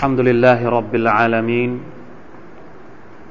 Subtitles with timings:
[0.00, 1.70] الحمد لله رب العالمين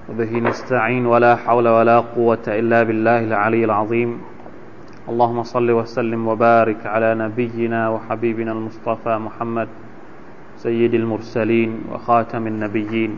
[0.09, 4.09] وبه نستعين ولا حول ولا قوة إلا بالله العلي العظيم.
[5.09, 9.69] اللهم صل وسلم وبارك على نبينا وحبيبنا المصطفى محمد
[10.61, 13.11] سيد المرسلين وخاتم النبيين.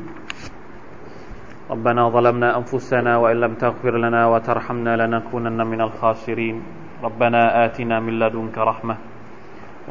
[1.72, 6.56] ربنا ظلمنا أنفسنا وإن لم تغفر لنا وترحمنا لنكونن من الخاسرين.
[7.04, 8.96] ربنا آتنا من لدنك رحمة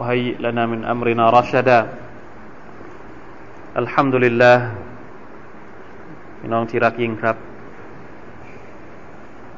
[0.01, 2.09] وهيئ لنا من أمرنا رشدا.
[3.79, 4.65] อัลฮัมดุลิลลาห์
[6.39, 7.37] พี่น้องที่รักยิ่งครับ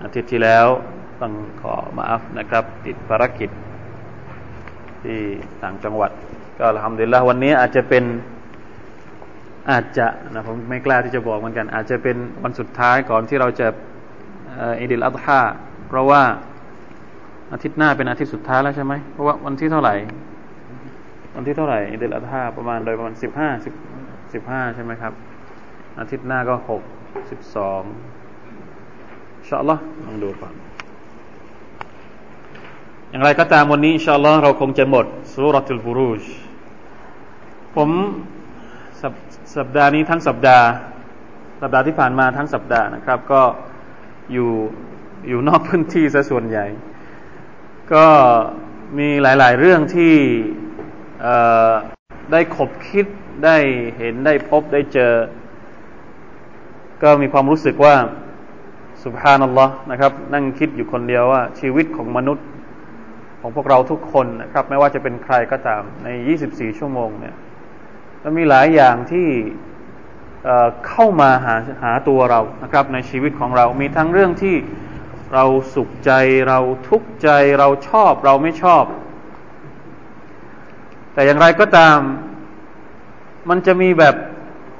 [0.03, 0.67] อาทิตย์ที่แล้ว
[1.21, 3.51] ต้องขอมาอัฟนะครับ ติดภารกิจ
[5.03, 5.19] ที่
[5.63, 6.11] ต่างจังหวัด
[6.59, 8.05] ก็อัลฮัมดุลิลลาห์วันนี้อาจจะเป็น
[9.71, 13.69] อาจจะนะผมไม่กล้าที่จะบอกเหมือนกัน อาจจะเป็นวันสุดท้ายก่อนที่เราจะ
[14.81, 15.41] อิดิลอัตฮา
[15.89, 16.23] เพราะว่า
[17.53, 19.95] อาทิตย์หน้าเป็นอาทิตย์สุดท้ายแล้วใช่ไหมเพราะว่าวันที่เท่าไหร่
[21.37, 23.75] วันที่เท่าไหร่อิดิลอัตฮาประมาณโดยประมาณสิบห้าสิบ
[24.35, 25.13] สิบห้าใช่ไหมครับ
[25.99, 26.83] อาทิตย์หน้าก็หก
[27.31, 27.83] สิบสอง
[29.39, 30.55] อินชาอัลลอฮ์ลองดูก่อน
[33.11, 36.25] อย่างไรก็ตามวันนี้อินชาอัลลอฮ์เราคงจะหมดสุรทุลบูรูช
[37.77, 37.91] ผม
[39.01, 39.03] ส
[39.57, 40.67] สัปดาห์นี้ทั้งสัปดาห์
[41.63, 43.43] สัปดาห์ที่ผ่านมาทั้งสัปดาห์นะครับ ก็
[44.33, 44.51] อยู่
[45.29, 46.67] อยู่นอกพื้นที่ซะส่วนใหญ่
[47.95, 48.07] ก็
[48.99, 50.15] มีหลาย ๆ เรื่องที่
[52.33, 53.07] ได้ขบคิด
[53.45, 53.57] ได้
[53.99, 55.15] เห็นได้พบได้เจอ
[57.03, 57.95] ก็มีความรู้สึกว่า
[59.03, 62.47] สุภานัลลอฮ์นะครับ นั่งคิดอยู่คนเดียวว่า ชีวิตของมนุษย์
[63.41, 66.09] ของพวกเราทุกคนนะครับ ไม่ว่าจะเป็นใครก็ตามใน
[66.45, 67.35] 24 ชั่วโมงเนี่ย
[68.23, 69.29] มันมีหลายอย่างที่
[70.89, 74.57] เข้ามาหาหาตัวเรานะครับ ในชีวิตของเรา มีทั้งเรื่องที่
[75.35, 76.13] เราสุขใจ
[76.49, 76.59] เรา
[76.89, 78.85] ทุกข์ใจเราชอบเราไม่ชอบ
[81.15, 81.99] แต่อย่างไรก็ตาม
[83.49, 84.15] มันจะมีแบบ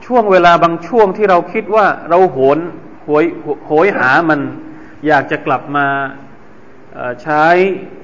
[0.07, 2.59] ช่วงเวลาบางช่วงที่เราคิดว่าเราโหน
[3.05, 3.25] โหย
[3.67, 4.41] โหยหามัน
[5.07, 5.87] อยากจะกลับมา
[7.23, 7.45] ใช้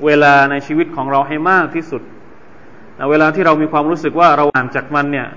[0.04, 2.02] เวลาในชีวิตของเราให้มากที่สุด
[3.10, 5.28] เวลาที่เรามีความรู้สึกว่าเราห่างจากมันเนี่ย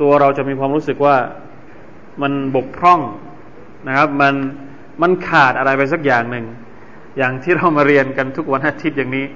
[0.00, 1.16] ตัวเราจะมีความรู้สึกว่า
[2.22, 3.00] มันบกพร่อง
[3.88, 4.34] นะครับ มัน
[5.02, 6.46] มันขาดอะไรไปสักอย่างหนึ่ง
[7.18, 9.26] อย่างที่เรามาเรียนกันทุกวันอาทิตย์อย่างนี้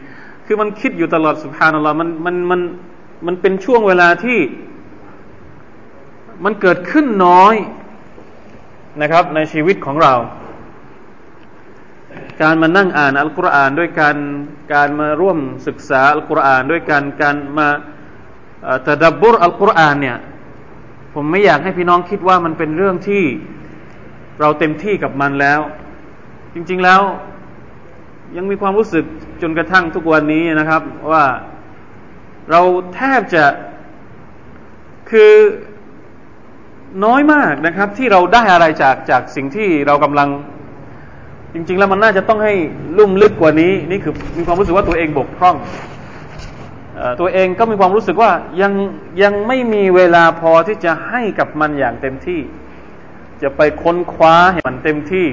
[0.46, 2.60] คือมันคิดอยู่ตลอดสุภานัลลอฮ์มันมันมัน
[3.26, 4.38] มันเป็นช่วงเวลาที่
[6.44, 7.54] มันเกิดขึ้นน้อย
[9.02, 10.14] นะครับ ในชีวิตของเรา
[12.42, 14.16] การมานั่งอ่านอัลกุรอานด้วยการ
[14.72, 17.68] การมาร่วมศึกษาอัลกุรอานด้วยการการมา
[18.86, 20.18] ตะดับบุรอัลกุรอานเนี่ย
[21.14, 23.24] ผมไม่อยากให้พี่น้องคิดว่ามันเป็นเรื่องที่
[24.40, 25.60] เราเต็มที่กับมันแล้ว
[26.54, 27.02] จริง ๆแล้ว
[28.36, 29.04] ยังมีความรู้สึก
[29.42, 30.82] จนกระทั่งทุกวันนี้นะครับ
[31.12, 31.24] ว่า
[32.52, 32.62] เรา
[32.94, 33.44] แทบจะ
[35.10, 35.32] คือ
[37.04, 40.28] น้อยมากนะครับ ที่เราได้อะไรจากจากสิ่งที่เรากำลัง
[41.54, 42.54] จริง ๆ แล้วมันน่าจะต้องให้
[42.98, 45.56] ลุ่มลึกกว่านี้ นี่คือมีความรู้สึกว่าตัวเองบกพร่อง
[47.20, 48.30] ตัวเองก็มีความรู้สึกว่า
[48.62, 48.72] ยัง
[49.22, 52.40] ยังไม่มีเวลาพอที่จะให้กับมันอย่างเต็มที่
[53.42, 55.28] จะไปค้นคว้าให้มันเต็มที่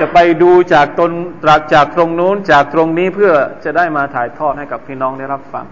[0.00, 1.12] จะไปดูจากตน
[1.74, 3.32] จากตรงนู้นจากตรงนี้เพื่อ
[3.64, 5.66] จะได้มาถ่ายทอดให้กับพี่น้องได้รับฟัง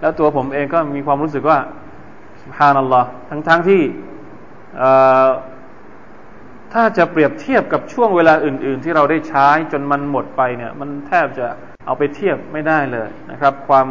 [0.00, 1.58] แล้วตัวผมเองก็มีความรู้สึกว่า
[2.42, 3.82] สุภานัลลอฮ์ทั้งๆทที่
[6.72, 11.46] ถ้าจะเปรียบเทียบกับช่วงเวลาอื่น ๆ ที่เราได้ใช้จนมันหมดไปเนี่ย มันแทบจะ
[11.86, 13.86] เอาไปเทียบไม่ได้เลยนะครับ ความ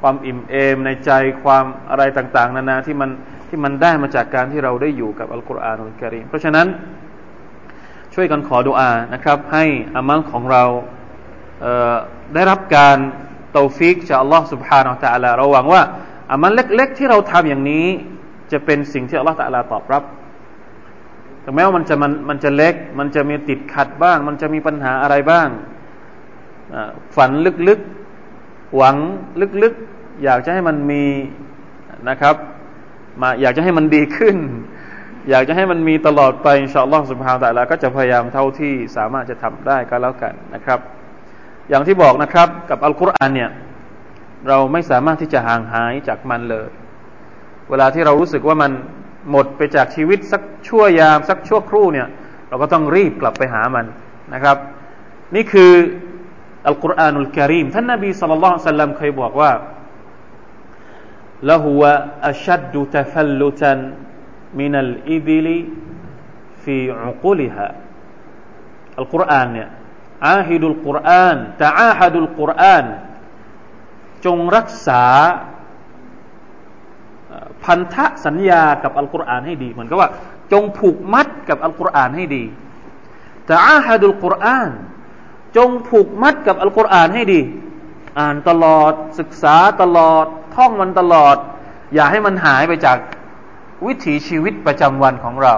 [0.00, 1.10] ความอิ่มเอมในใจ
[1.42, 3.10] ความอะไรต่าง ๆ นานาที่มัน
[3.48, 6.66] ที่มันได้มาจากการที่เราได้อยู่กับอัลกุรอานอัลกิริมเพราะฉะนั้น
[8.14, 9.64] ช่วยกันขอดุอานะครับ ให้
[9.96, 10.64] อามัลของเรา
[12.34, 12.98] ได้รับการ
[13.57, 15.81] ตาฟิกจากอัลลอฮ์ سبحانه และ تعالى เราหวังว่า
[16.31, 17.85] อามันเล็กๆที่เราทำอย่างนี้
[18.51, 20.03] จะเป็นสิ่งที่อัลลอฮ์ تعالى ตอบรับ
[21.43, 25.47] ถึงแม้ว่ามันจะมันมันจะเล็ก มันจะมีติดขัดบ้าง มันจะมีปัญหาอะไรบ้าง
[27.15, 27.31] ฝัน
[27.67, 28.95] ลึกๆ หวัง
[29.63, 31.03] ลึกๆ อยากจะให้มันมี
[32.09, 32.35] นะครับ
[33.21, 34.37] มาอยากจะให้มันดีขึ้น
[35.29, 40.79] อยากจะให้มันมีตลอดไปอินชาอัลลอฮ์ سبحانه และ تعالى ก็จะพยายามเท่าที่สามารถจะทำได้ก็แล้วกันนะครับ
[41.70, 43.50] อย่างที่บอกนะครับ กับอัลกุรอานเนี่ย
[44.48, 46.68] เราไม่สามารถที่จะห่างหายจากมันเลย
[47.70, 48.72] เวลาที่เรารู้สึกว่ามัน
[49.30, 52.08] หมดไปจากชีวิตสักชั่วยามสักชั่วครู่เนี่ย
[52.48, 53.86] เราก็ต้องรีบกลับไปหามัน
[54.34, 54.56] นะครับ
[55.34, 55.72] นี่คือ
[56.66, 59.52] القرآن الكريم ท่านนบี صلى الله عليه وسلم เคยบอกว่า
[61.50, 67.66] لهو أشد تفلتا من الإبل في عقلها
[68.98, 69.68] อัลกุรอานเนี่ย
[70.28, 72.84] อาฮิดุลกุรอานตะอาฮัดุลกุรอาน
[74.24, 75.04] จงรักษา
[77.64, 80.10] พันธะสัญญากับอัลกุรอานให้ดี เหมือนกับว่า
[80.52, 82.44] จงผูกมัดกับอัลกุรอานให้ดี
[83.46, 84.70] แต่อาฮัดุลกุรอาน
[85.56, 87.40] จงผูกมัดกับอัลกุรอานให้ดี
[88.18, 91.36] อ่านตลอดศึกษาตลอด ท่องมันตลอด
[91.94, 92.98] อย่าให้มันหายไปจาก
[93.86, 95.54] วิถีชีวิตประจำวันของเรา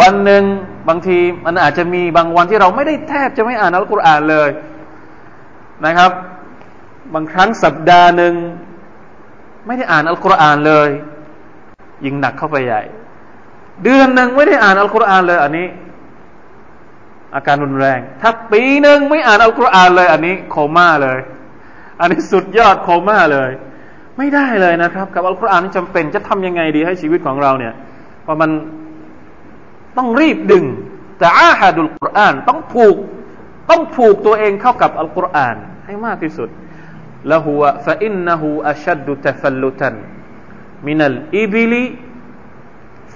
[0.00, 0.44] วันหนึ่ง
[0.88, 4.48] บางทีมันอาจจะมีบางวันที่เราไม่ได้แทบจะไม่อ่านอัลกุรอานเลย
[5.86, 6.10] นะครับ
[7.14, 8.34] บางครั้งสัปดาห์หนึ่ง
[9.66, 10.88] ไม่ได้อ่านอัลกุรอานเลย
[12.04, 12.82] ยิ่งหนักเข้าไปใหญ่
[13.84, 15.66] เดือนหนึ่งไม่ได้อ่านอัลกุรอานเลย อันนี้
[17.34, 21.18] อาการรุนแรง ถ้าปีหนึ่งไม่อ่านอัลกุรอานเลย อันนี้โคม่าเลย
[22.00, 23.50] อันนี้สุดยอดโคม่าเลย
[24.18, 27.74] ไม่ได้เลยนะครับ กับอัลกุรอานนี่จำเป็นจะทำยังไงดีให้ชีวิตของเราเนี่ย
[28.26, 28.50] ว่ามัน
[29.96, 30.64] ต้องรีบดึง
[31.18, 32.96] แต่อาฮาดุลกุรอานต้องผูก
[33.70, 35.56] ต้องผูกตัวเองเข้ากับอัลกุรอาน
[35.86, 36.48] ให้มากที่สุด
[37.32, 39.94] ละหัวฟะอินนหูอัชดุตฟัลลุตัน
[40.86, 41.84] มินัลอิบิลิ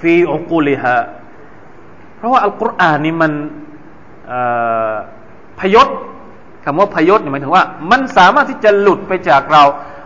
[0.00, 0.98] ฟีอุกุลิฮะ
[2.16, 3.32] เพราะว่าอัลกุรอานนี่มัน
[5.60, 5.88] พยศ
[6.64, 9.64] คำว่าพยศหมายถึงว่า มันสามารถที่จะหลุดไปจากเรา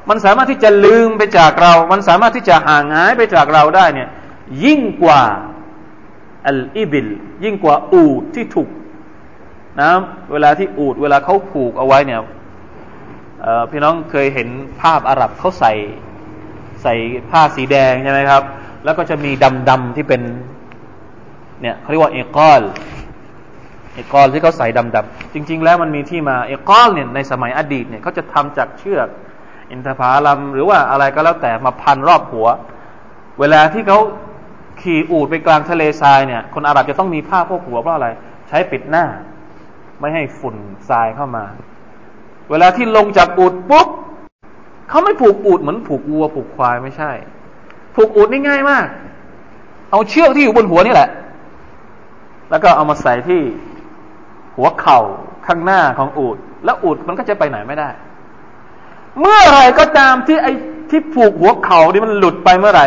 [0.09, 4.09] มันสามารถที่จะลืมไปจากเรา มันสามารถที่จะห่างหายไปจากเราได้เนี่ย
[4.65, 5.23] ยิ่งกว่า
[6.47, 7.09] อัลอิบิล
[7.45, 8.71] ยิ่งกว่าอูดที่ถูก
[9.81, 9.91] นะ
[10.33, 12.21] เวลาที่อูดเวลาเขาผูกเอาไว้เนี่ย
[13.71, 14.49] พี่น้องเคยเห็น
[14.81, 15.73] ภาพอาหรับเขาใส่
[16.83, 16.95] ใส่
[17.31, 18.43] ผ้าสีแดงใช่ไหมครับ
[18.85, 20.23] แล้วก็จะมีดำดำที่เป็น
[21.63, 22.63] เนี่ยเขาเรียกว่าเอกอล
[23.95, 29.09] เอกอลที่เขาใส่ดำดำจริง ๆ แล้วมันมีที่มาเอกอลเนี่ยในสมัยอดีตเนี่ยเขาจะทำจากเชือก
[29.71, 32.47] อินทผลัมหรือว่าอะไรก็แล้วแต่มาพันรอบหัว
[33.41, 33.99] เวลาที่เขา
[34.85, 38.09] ขี่อูดไปกลางทะเลทรายเนี่ย คนอาหรับจะต้องมีผ้าพวกหัวเพราะอะไร
[38.49, 39.05] ใช้ปิดหน้า
[40.01, 40.57] ไม่ให้ฝุ่น
[40.89, 41.45] ทรายเข้ามา
[42.51, 43.89] เวลาที่ลงจากอูดปุ๊บ
[44.89, 47.11] เขาไม่ผูกอูดเหมือนผูกวัวผูกควายไม่ใช่
[47.95, 48.87] ผูกอูดนี่ง่ายมาก
[49.91, 51.09] เอาเชือกที่อยู่บนหัวนี่แหละ
[52.51, 53.41] แล้วก็เอามาใส่ที่
[54.57, 55.01] หัวเข่า
[55.47, 57.89] ข้างหน้าของอูดแล้วอูดมันก็จะไปไหนไม่ได้
[59.21, 60.53] เมื่อไรก็ตามที่ไอ้
[60.91, 62.87] ที่ผูกหัวเข่านี่มันหลุดไปเมื่อไหร่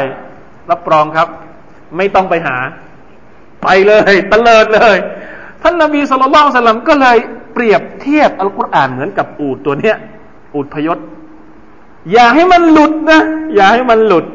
[0.71, 1.27] รับรองครับ
[1.97, 2.57] ไม่ต้องไปหา
[3.63, 4.97] ไปเลยตะเลิดเลย
[5.61, 7.17] ท่านนาบีสุลต่านสลลัมก็เลย
[7.53, 9.95] เปรียบเทียบอัลกุรอานเหมือนกับอูดตัวเนี้ย
[10.55, 10.97] อูดพยศ
[12.11, 13.21] อย่าให้มันหลุดนะ
[13.55, 14.25] อย่าให้มันหลุด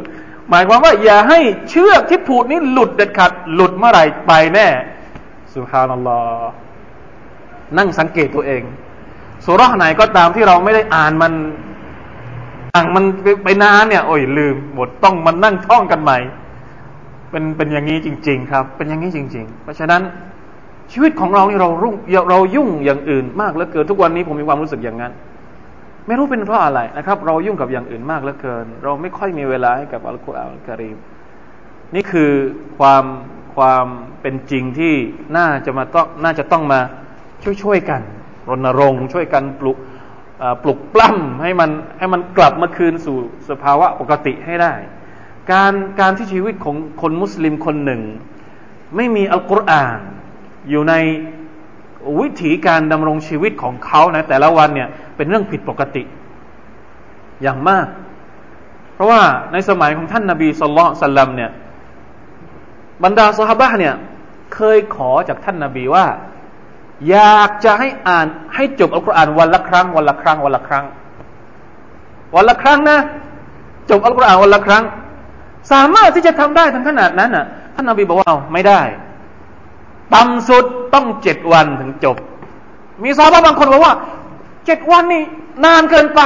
[0.50, 1.38] หมายความว่า อย่าให้
[1.68, 4.68] เชือกที่ผูดนี้หลุดเด็ดขาดหลุดเมื่อไหร่ไปแน่
[5.54, 6.50] สุฮานัลลอฮ์
[7.78, 8.62] นั่งสังเกตตัวเอง
[9.44, 11.32] สุราไหนก็ตามที่เราไม่ได้อ่านมัน
[12.74, 13.04] อ่างมัน
[13.44, 16.18] ไปนานเนี่ย โอ้ยลืมหมดต้องมันนั่งท่องกันใหม่
[17.32, 20.02] เป็นเป็นอย่างนี้จริง ๆ ครับ เป็นอย่างนี้จริง ๆ เพราะฉะนั้น
[20.92, 21.94] ชีวิตของเรานี่เรารุ่ง
[22.30, 25.12] เรายุ่งอย่างอื่นมากเหลือเกินทุกวันนี้ผมมีความรู้สึกอย่างนั้น
[26.06, 30.96] ไม่รู้เป็นเพราะอะไรนะครับ เรายุ่งกับอย่างอื่นมากเหลือเกิน เราไม่ค่อยมีเวลาให้กับอัลกุรอานกรีม
[31.94, 32.30] นี่คือ
[32.78, 33.04] ความ
[33.56, 33.86] ความ
[34.22, 34.94] เป็นจริงที่
[35.36, 36.80] น่าจะมาต้องน่าจะต้องมา
[37.42, 38.00] ช่วยช่วยกัน
[38.48, 39.78] รณรงค์ ช่วยกันปลุก
[40.62, 43.16] ปลุกปล้ำให้มันให้มันกลับมาคืนสู่
[43.50, 44.72] สภาวะปกติให้ได้
[45.50, 48.02] การการที่ชีวิตของคนมุสลิมคนหนึ่ง
[48.96, 49.98] ไม่มีอัลกุรอาน
[50.70, 50.94] อยู่ใน
[52.20, 56.02] วิถีการดำรงชีวิตของเขานะแต่ละวันเนี่ยเป็นเรื่องผิดปกติ
[57.42, 57.86] อย่างมาก
[58.94, 59.22] เพราะว่า
[59.52, 61.50] ในสมัยของท่านนาบีสุลต่านลัมเนี่ย
[63.04, 63.94] บรรดาสหบะเนี่ย
[64.54, 66.06] เคยขอจากท่านนาบีว่า
[67.10, 70.84] อยากจะให้อ่านให้จบอัลกุรอานวันละครั้ง วันละครั้ง วันละครั้ง
[72.34, 72.98] วันละครั้งนะ
[73.90, 74.84] จบอัลกุรอานวันละครั้ง
[75.72, 78.80] สามารถที่จะทำได้ถึงขนาดนั้นน่ะ ท่านนาบีบอกว่าไม่ได้
[80.14, 80.64] ต่ำสุด
[80.94, 82.16] ต้องเจ็ดวันถึงจบ
[83.02, 83.94] มีซาบะบางคนบอกว่า
[84.66, 85.22] เจ็ดวันนี่
[85.64, 86.20] นานเกินไป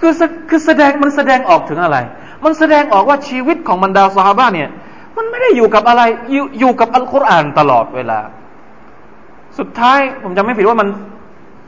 [0.00, 0.12] คือ
[0.48, 1.98] คือแสดงมันแสดงออกถึงอะไร
[2.44, 4.68] มันแสดงออกว่าชีวิตของบรรดาซาบะเนี่ย
[5.16, 8.20] มันไม่ได้อยู่กับอะไรอยู่อยู่กับอัลกุรอานตลอดเวลา
[9.58, 10.88] สุดท้ายผมจะไม่ผิดว่ามัน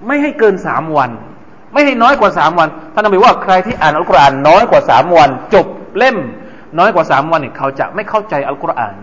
[0.07, 1.11] ไม่ให้เกินสามวัน
[1.73, 5.67] ไม่ให้น้อยกว่าสามวันท่านนบีว่าใครที่อ่านอัลกุรอานน้อยกว่าสามวัน จบ
[5.99, 6.17] เล่ม
[6.79, 8.97] น้อยกว่าสามวันเนี่ยเขาจะไม่เข้าใจอัลกุรอาน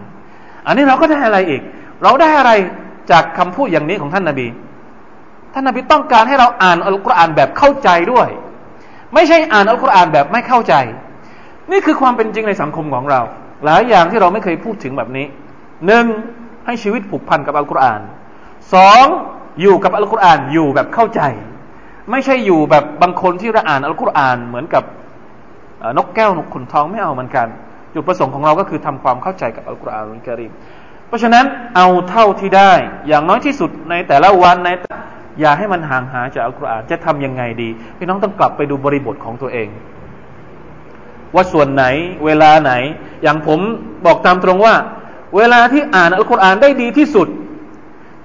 [0.66, 1.62] อันนี้เราก็ได้อะไรอีก
[2.04, 2.52] เราได้อะไร
[3.12, 4.48] จากคำพูดอย่างนี้ของท่านนาบี
[5.54, 8.28] ท่านนาบีต้องการให้เราอ่านอัลกุรอานแบบเข้าใจด้วย
[9.14, 10.74] ไม่ใช่อ่านอัลกุรอานแบบไม่เข้าใจ
[11.72, 13.22] นี่คือความเป็นจริงในสังคมของเรา
[13.66, 15.26] หลายอย่างที่เราไม่เคยพูดถึงแบบนี้
[15.86, 16.06] หนึ่ง
[16.66, 18.02] ให้ชีวิตผูกพันกับอัลกุรอาน
[18.74, 19.06] สอง
[19.62, 21.22] อยู่กับอัลกุรอานอยู่แบบเข้าใจ
[22.12, 24.84] ไม่ใช่อยู่แบบบางคนที่เราอ่านอัลกุรอานเหมือนกับ
[25.98, 27.48] นกแก้วนกขุนทองไม่เอาเหมือนกัน
[27.94, 30.52] จุดประสงค์ของเราก็คือทำความเข้าใจกับอัลกุรอานอัลกิริม
[31.08, 31.46] เพราะฉะนั้น
[31.76, 32.74] เอาเท่าที่ได้
[33.08, 34.70] อย่างน้อยที่สุดในแต่ละวันใน
[35.40, 39.68] อย่าให้มันห่างหายจากอัลกุรอานจะทํำยังไงดี พี่น้องต้องกลับไปดูบริบทของตัวเอง
[41.36, 41.84] ว่าส่วนไหน
[42.26, 42.74] เวลาไหน
[43.24, 43.60] อย่างผม
[44.06, 44.76] บอกตามตรงว่า
[45.36, 47.28] เวลาที่อ่านอัลกุรอานได้ดีที่สุด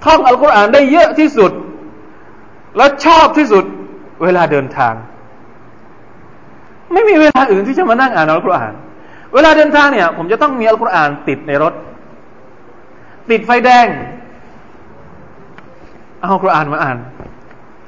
[0.05, 1.53] ท่องอัลกุรอานได้เยอะที่สุด
[2.77, 3.65] และชอบที่สุด
[4.23, 4.95] เวลาเดินทาง
[6.93, 8.75] ไม่มีเวลาอื่นที่จะมานั่งอ่านอัลกุรอาน
[9.35, 11.73] เวลาเดินทางเนี่ย ผมจะต้องมีอัลกุรอานติดในรถ
[13.31, 13.87] ติดไฟแดง
[16.21, 16.99] เอาอัลกุรอานมาอ่าน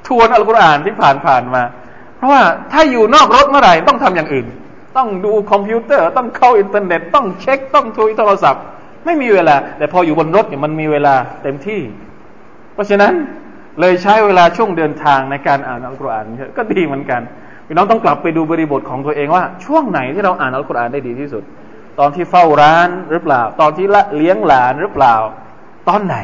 [0.07, 1.63] ทวนอัลกุรอานที่ผ่านผ่านมา
[2.17, 4.47] เพราะว่าถ้าอยู่นอกรถเมื่อไหร่ต้องทำอย่างอื่น
[4.97, 8.63] ต้องดูคอมพิวเตอร์ ต้องเข้าอินเทอร์เน็ต ต้องเช็ค ต้องคุยโทรศัพท์
[9.05, 11.81] ไม่มีเวลา แต่พออยู่บนรถเนี่ยมันมีเวลาเต็มที่
[12.73, 13.13] เพราะฉะนั้น
[13.79, 17.21] เลยใช้เวลาช่วงเดินทางในการอ่านอัลกุรอานเยอะก็ดีเหมือนกัน
[17.67, 21.43] พี่น้องต้องกลับไปดูบริบทของตัวเองว่า ช่วงไหนที่เราอ่านอัลกุรอานได้ดีที่สุด
[21.99, 23.85] ตอนที่เฝ้าร้านหรือเปล่า ตอนที่
[24.17, 25.15] เลี้ยงหลานหรือเปล่า
[25.89, 26.17] ตอนไหน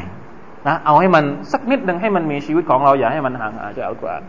[0.68, 4.22] นะเอาให้มันสักนิดหนึ่งให้มันมีชีวิตของเราอย่าให้มันห่างหายจากอัลกุรอาน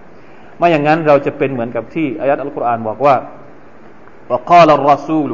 [0.57, 3.15] ไม่อย่างนั้นเราจะเป็นเหมือนกับที่อายัดอัลกุรอานบอกว่า
[4.31, 5.31] وقال الرسول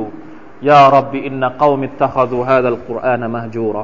[0.70, 3.84] يا رب إن قوم บีอินนักอมิตตะขดูฮะดัลกุรอานมะจูรอ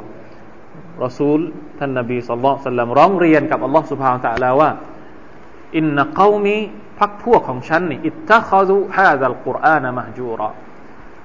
[1.03, 1.39] รอซูล
[1.79, 4.69] ท่านนบีสัลลัลสัลลัมร้องเรียนกับอัลลอฮ์สุบฮานตะลาว่า
[5.77, 6.05] อินนั
[6.99, 10.49] พักพวกของฉันนี่อิตตะคาซุฮาซัลกุรอานมหจูระ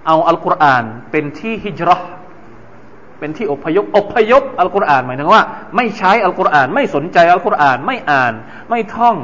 [0.06, 2.02] เอาอัลกุรอานเป็นที่ฮิจรัช
[3.18, 5.42] เป็นที่อพยพอพยพอัลกุรอานหมายถึงว่า
[5.76, 8.32] ไม่ใช้อัลกุรอาน ไม่สนใจอัลกุรอาน ไม่อ่าน
[8.70, 9.16] ไม่ท่อง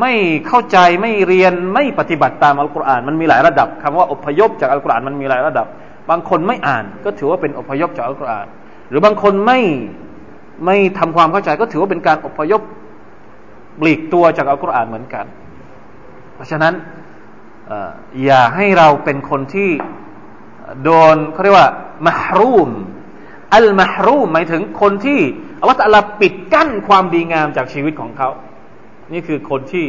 [0.00, 0.12] ไม่
[0.46, 5.66] เข้าใจไม่เรียนไม่ปฏิบัติตามอัลกุรอาน มันมีหลายระดับคำว่าอพยพจากอัลกุรอานมันมีหลายระดับ
[6.10, 8.46] บางคนไม่อ่าน ก็ถือว่าเป็นอพยพจากอัลกุรอาน
[8.88, 9.60] หรือบางคนไม่
[10.66, 12.60] ไม่ทำความเข้าใจก็ถือว่าเป็นการอพยพ
[13.80, 15.26] บลีกตัวจากอัลกุรอานเหมือนกัน
[16.42, 16.74] ราะฉะนั้น
[18.24, 19.70] อย่าให้เราเป็นคนที่
[20.82, 21.70] โดนเขาเรียกว่า
[22.08, 22.70] มหรูม
[23.54, 25.20] อัลมหรูมหมายถึงคนที่
[25.60, 28.30] อัลลอฮฺปิดกั้นความดีงามจากชีวิตของเขา
[29.12, 29.86] นี่คือคนที่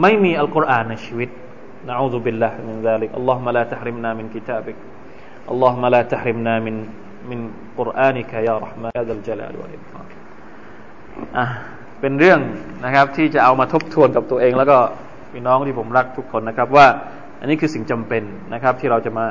[0.00, 1.28] ไม่มีอัลกุรอานในชีวิต
[1.88, 8.48] نعوذ بالله من ذلك اللهم لا تحرمنا من كتابك اللهم لا تحرمنا من من قرآنك يا
[8.48, 10.06] رحمن يا ذا الجلال والإكرام
[11.36, 11.46] อะ
[12.00, 12.40] เป็นเรื่อง
[12.84, 14.78] นะครับที่จะเอามาทบทวนกับตัวเองแล้วก็
[15.32, 16.86] พี่น้องที่ผมรักทุกคนนะครับว่า
[17.40, 18.22] อันนี้คือสิ่งจำเป็น
[18.54, 19.26] นะครับ ที่เราจะมา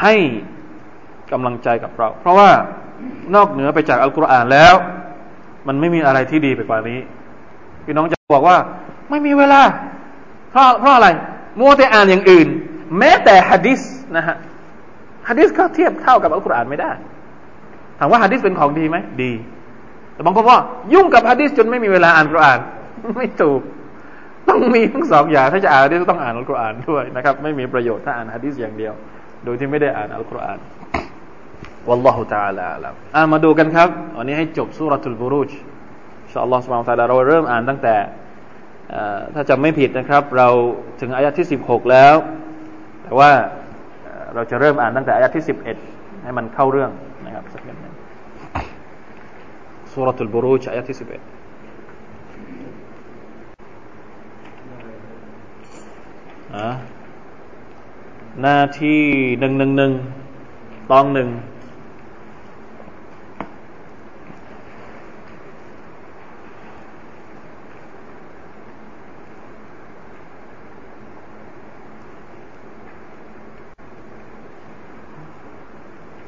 [0.00, 0.14] ให้
[1.32, 2.50] กำลังใจกับเรา เพราะว่า
[3.34, 4.74] นอกเหนือไปจากอัลกุรอานแล้ว
[5.66, 7.00] มันไม่มีอะไรที่ดีไปกว่านี้
[7.84, 8.56] พี่น้องจะบอกว่า
[9.10, 9.62] ไม่มีเวลา
[10.50, 11.08] เพราะเพราะอะไร
[11.60, 12.48] มัวแต่อ่านอย่างอื่น
[12.98, 13.80] แม้แต่ฮะดิษ
[14.16, 14.36] นะฮะ
[15.28, 16.92] ฮะดิษก็เทียบเท่ากับอัลกุรอานไม่ได้
[17.98, 19.32] ถามว่าฮะดิษเป็นของดีไหมดี
[20.14, 20.58] แต่บางคนว่า
[20.92, 22.58] ยุ่งกับฮะดิษจนไม่มีเวลาอ่านกุรอาน
[23.16, 23.60] ไม่ถูก
[24.48, 28.94] ต้องมีทั้งสองอย่างถ้าจะอ่านฮะดิษต้องอ่านอัลกุรอานด้วยนะครับ ไม่มีประโยชน์ถ้าอ่านฮะดิษอย่างเดียว
[29.44, 30.58] โดยที่ไม่ได้อ่านอัลกุรอาน
[31.88, 35.50] วัลลอฮุตาลาลัอ่ามาดูกันครับวันนี้ให้จบสุรทูลบุรุษ
[36.30, 37.96] ชอัลลอฮฺสุบานตะลาเราเริ่มอ่านตั้งแต่
[39.34, 40.48] ถ้าจำไม่ผิดนะครับ เรา
[41.00, 42.14] ถึงอายะที่สิบหกแล้ว
[43.02, 43.30] แต่ว่า
[44.34, 45.76] เราจะเริ่มอ่านตั้งแต่อายะที่สิบเอ็ด
[46.22, 46.90] ให้มันเข้าเรื่อง
[47.26, 47.94] นะครับสักนิดนึง
[49.92, 51.22] สุรทูลบุรุชอายะที่สิบเอ็ด
[58.41, 59.01] หน้าที่
[59.39, 59.91] หนึ่งหนึ่งหนึ่ง
[60.91, 61.29] ตองหนึ่ง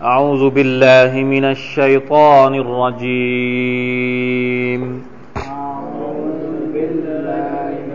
[0.03, 4.01] أعوذ بالله من الشيطان الرجيم
[5.37, 7.94] أعوذ بالله من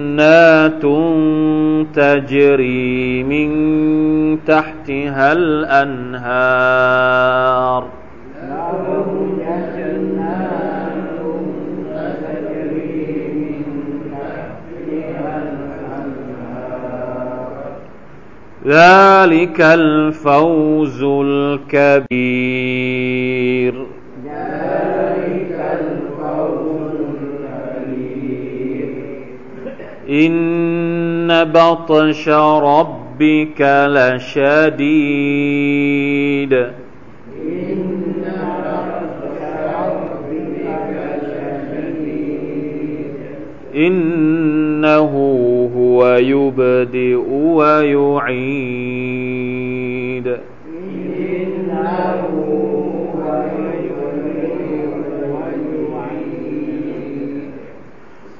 [3.23, 3.49] من
[4.45, 6.81] تحتها الأنهار
[9.77, 11.19] جنات
[12.21, 13.63] تجري من
[14.11, 16.71] تحتها الأنهار.
[18.65, 22.31] ذلك الفوز الكبير.
[30.11, 34.91] إن بطش ربك لشديد
[36.53, 36.71] إن
[38.63, 39.41] بطش
[39.75, 40.71] ربك
[41.73, 42.41] لشديد
[43.75, 45.13] إنه
[45.75, 48.91] ويبدئ ويعيد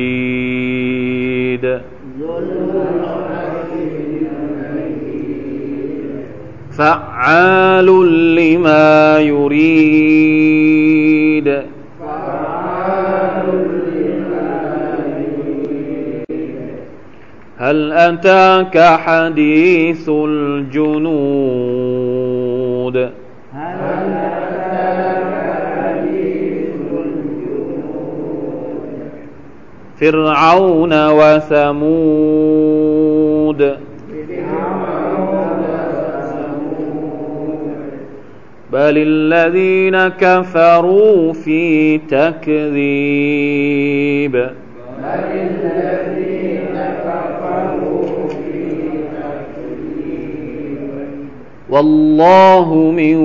[6.72, 7.86] فعال
[8.36, 10.51] لما يريد.
[17.72, 21.12] هل أتاك حديث الجنود؟
[30.00, 32.02] فرعون وثمود.
[38.74, 42.72] بل الذين كفروا في تكذيب.
[45.02, 48.60] بل الذين كفروا في
[49.18, 50.62] تكذيب
[51.72, 53.16] والله من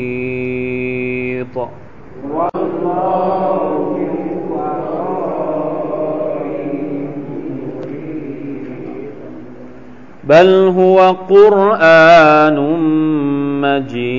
[2.33, 3.29] والله
[10.29, 12.57] بل هو قرآن
[13.61, 14.09] مجيد.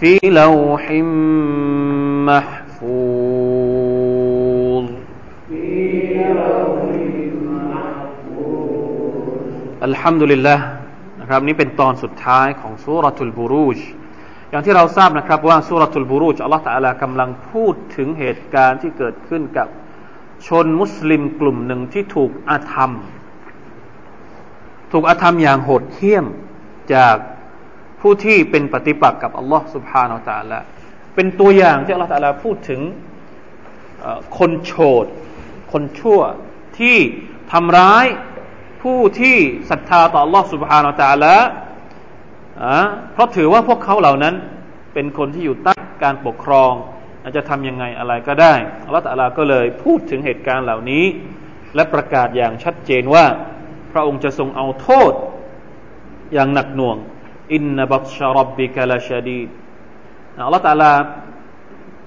[0.00, 0.84] في لوح
[2.28, 3.24] محفوظ
[9.88, 10.58] الحمد لله
[11.20, 13.78] นะครับนี่เป็นตอนสุดท้ายของสุรทุลบูรูช
[14.50, 19.68] อย่างที่เราทราบนะครับว่าสุรทูลบุรุษอัลลอฮฺตะลากำลังพูดถึงเหตุการณ์ที่เกิดขึ้นกับ
[20.46, 22.90] ชนมุสลิมกลุ่มหนึ่งที่ถูกอาธรรม
[24.92, 26.26] ถูกอาธรรมอย่างโหดเหี้ยม
[26.94, 27.16] จาก
[28.01, 30.63] ผู้ที่เป็นปฏิปักษ์กับอัลลอฮฺสุบฮานาอัลลอฮฺ
[31.15, 32.81] เป็นตัวอย่างที่อัลลอฮฺตะลาพูดถึง
[34.37, 35.05] คนโฉด
[35.71, 36.21] คนชั่ว
[36.79, 36.97] ที่
[37.51, 38.05] ทำร้าย
[38.81, 39.37] ผู้ที่
[39.69, 41.45] ศรัทธาต่ออัลลอฮฺสุบฮานาอัลลอฮฺ
[43.13, 44.35] เพราะถือว่าพวกเขาเหล่านั้น
[44.93, 46.73] เป็นคนที่อยู่ใต้การปกครอง
[47.23, 48.53] อาจจะทำยังไงอะไรก็ได้
[48.85, 51.05] อัลลอฮฺตะลาก็เลยพูดถึงเหตุการณ์เหล่านี้
[51.75, 53.25] และประกาศอย่างชัดเจนว่า
[53.91, 55.13] พระองค์จะทรงเอาโทษ
[56.33, 56.97] อย่างหนักหน่วง
[57.53, 59.41] อินนบัตชารับบิกะลาชาดี
[60.45, 60.93] อัลลอฮฺตะลา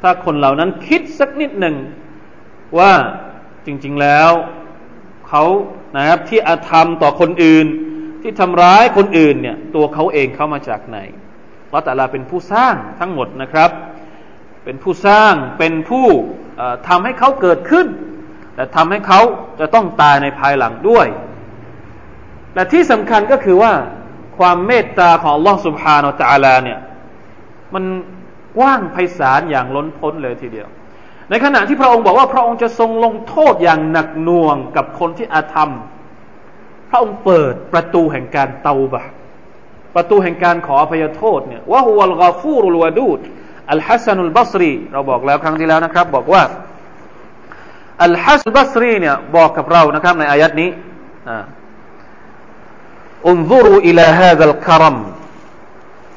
[0.03, 1.77] ถ้าคนเหล่านั้นคิดสักนิดหนึ่ง
[2.79, 2.93] ว่า
[3.67, 4.31] จริง ๆแล้ว
[5.29, 5.45] เขา
[5.97, 7.67] นะครับที่อาธรรมต่อคนอื่น
[8.23, 10.99] ที่ทำร้ายคนอื่นเนี่ย ตัวเขาเองเข้ามาจากไหน
[11.71, 13.71] เราแต่ละเป็นผู้สร้างทั้งหมดนะครับ
[14.65, 16.07] เป็นผู้สร้างเป็นผู้
[16.89, 17.87] ทำให้เขาเกิดขึ้น
[18.55, 19.21] แต่ทำให้เขา
[19.61, 21.07] จะต้องตายในภายหลังด้วย
[22.55, 23.73] และที่สำคัญก็คือว่า
[24.38, 26.80] ความเมตตาของ Allah سبحانه และ تعالى เนี่ย
[27.74, 27.84] มัน
[28.58, 30.68] กว้างไพศาลอย่างล้นพ้นเลยทีเดียว
[31.30, 35.72] ในขณะที่พระองค์บอกว่าพระองค์จะทรงลงโทษอย่างหนักหน่วงกับคนที่อาธรรม
[36.90, 39.04] พระองค์เปิดประตูแห่งการเตาบะ
[39.96, 43.20] ประตูแห่งการขออภัยโทษเนี่ยว่าฮุวัลกาฟูรุลวดูด
[43.72, 46.44] อัลฮัสซันุลบัสรีเราบอกแล้วครั้งที่แล้วนะครับ บอกว่า
[48.04, 50.70] อัลฮัสบัสรีเนี่ยบอกกับเรานะครับในอายัดนี้
[51.30, 51.61] อุนซุรุอิลา
[54.18, 54.98] ฮาซัลครัม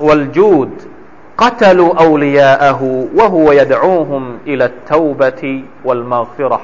[0.07, 0.71] วัลจูด
[1.43, 2.81] قتلوا أولياءه
[3.19, 5.43] وهو يدعوهم إلى التوبة
[5.87, 6.61] والمغفرة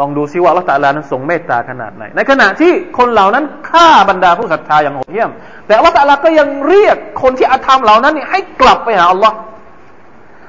[0.00, 5.30] ลองดูซิว่าละตาลานั้นทรงเมตตาขนาดไหน ในขณะที่คนเหล่านั้นฆ่าบรรดาผู้ศรัทธาอย่างโหดเหี้ยม
[5.66, 9.36] แต่ละตาลาก็ยังเรียกคนที่อาธรรมเหล่านั้นให้กลับไปหาอัลลอฮ์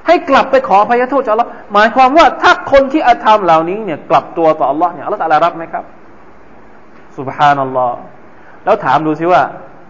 [0.08, 5.84] ให้กลับไปขออภัยโทษจากอัลลอฮ์หมายความว่าถ้าคนที่อาธรรมเหล่านี้เนี่ยกลับตัวต่ออัลลอฮ์เนี่ยอัลลอฮ์ตาลารับไหมครับ
[7.18, 8.00] สุบฮานัลลอฮ์
[8.65, 9.43] แล้วถามดูสิว่า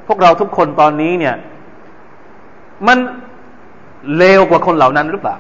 [0.07, 1.35] พวกเราทุกคนตอนนี้เนี่ย
[2.87, 2.99] มัน
[4.17, 5.37] เลวกว่าคนเหล่านั้นหรือเปล่า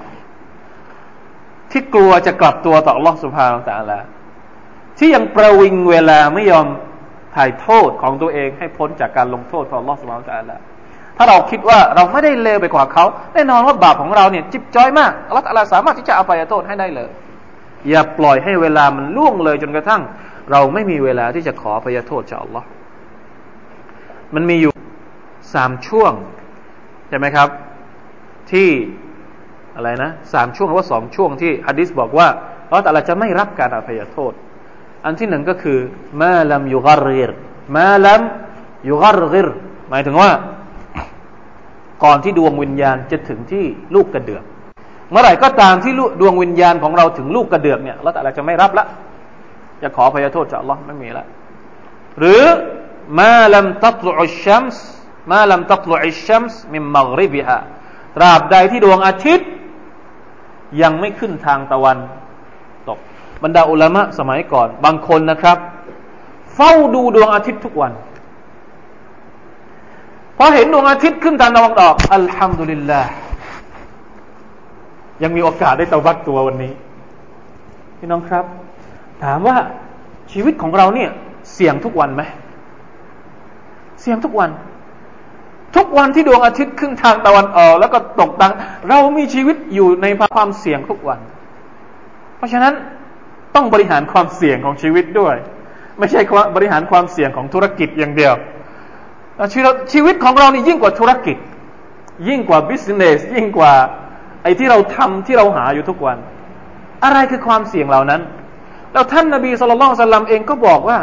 [1.70, 6.66] ที่กลัวจะกลับตัวต่อลอสุภาต่างๆที่ยังประวิงเวลาไม่ยอม
[7.37, 17.11] ถ่ายโทษของตัวเองให้พ้นจากการลงโทษของลอสุภาต่างๆถ้าเราคิดว่าเราไม่ได้เลวไปกว่าเขาแน่นอนว่าบาปของเราเนี่ยจิบจ้อยมากลอสลลอฮฺสามารถที่จะอภัยโทษให้ได้เลย
[17.88, 20.03] อย่าปล่อยให้เวลามันล่วงเลยจนกระทั่ง
[20.51, 22.66] เราไม่มีเวลาที่จะขออภัยโทษจากอัลลอฮ์
[24.35, 24.73] มันมีอยู่
[25.55, 26.12] สามช่วง
[27.09, 27.49] ใช่ไหมครับ
[28.51, 28.68] ที่
[29.77, 32.29] อะไรนะสามช่วงหรือว่าสองช่วงที่ฮะดิษบอกว่า
[32.68, 34.33] เราแต่ละจะไม่รับการอภัยโทษ
[35.05, 35.79] อันที่หนึ่งก็คือ
[36.20, 37.31] มาลัมยุกรริร
[37.77, 38.23] มาลัม
[38.88, 39.49] ยุกรริร
[39.90, 40.31] หมายถึงว่า
[42.05, 44.44] ก่อนที่ดวงวิญญาณจะถึงที่ลูกกระเดือก
[45.11, 48.87] เมื่อไหร่ก็ตามที่ดวงวิญญาณของเราถึงลูกกระเดือกเนี่ยเราแต่ละจะไม่รับละ
[49.83, 51.27] จะขอพยโทษจากอัลลอฮ์ไม่มีละ
[52.18, 52.42] หรือ
[53.21, 54.83] มาลัมตัตลุอัชชัมส์
[55.33, 57.59] มาลัมตัตลุอัชชัมส์มิมมักริบิฮะ
[58.17, 59.49] ตราบใดที่ดวงอาทิตย์
[60.83, 61.99] ยังไม่ขึ้นทางตะวัน
[62.88, 62.99] ตก
[63.43, 65.59] บรรดาอุลามะสมัยก่อน บางคนนะครับ
[66.55, 67.93] เฝ้าดูดวงอาทิตย์ทุกวัน
[70.37, 73.11] พอเห็นดวงอาทิตย์ขึ้นทางตะวันออก อัลฮัมดุลิลลาห์
[75.23, 76.73] ยังมีโอกาสได้ตะวัดตัววันนี้
[77.99, 78.45] พี่น้องครับ
[79.25, 79.57] ถามว่า
[80.33, 81.11] ชีวิตของเราเนี่ย
[81.53, 82.23] เสี่ยงทุกวันไหม
[84.05, 84.51] เสี่ยงทุกวัน
[85.77, 88.53] ทุกวันที่ดวงอาทิตย์ขึ้นทางตะวันออก แล้วก็ตกตัง
[88.88, 91.19] เรามีชีวิตอยู่ในความเสี่ยงทุกวัน
[92.37, 92.75] เพราะฉะนั้น
[93.55, 95.35] ต้องบริหารความเสี่ยงของชีวิตด้วย
[95.99, 96.21] ไม่ใช่
[96.57, 98.35] บริหารความเสี่ยงของธุรกิจอย่างเดียว
[99.93, 101.37] ชีวิตของเรานี่ยิ่งกว่าธุรกิจ
[102.29, 103.73] ยิ่งกว่า business ยิ่งกว่า
[104.43, 106.19] ไอ้ที่เราทำที่เราหาอยู่ทุกวัน
[107.05, 108.21] อะไรคือความเสี่ยงเหล่านั้น
[108.93, 110.99] แล้วท่านนบี صلى الله عليه وسلمเองก็บอกว่า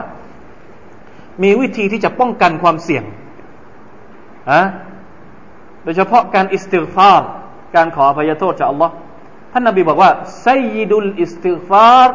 [1.43, 3.05] มีวิธีที่จะป้องกันความเสี่ยง
[4.51, 4.63] อะ
[5.85, 7.23] โดยเฉพาะการอิสติฟาร
[7.77, 8.95] การขออภัยโทษจากอัลลอฮ์
[9.53, 10.11] ท่านนาบีบอกว่า
[10.43, 12.11] ไซยิดุลอิสติฟาร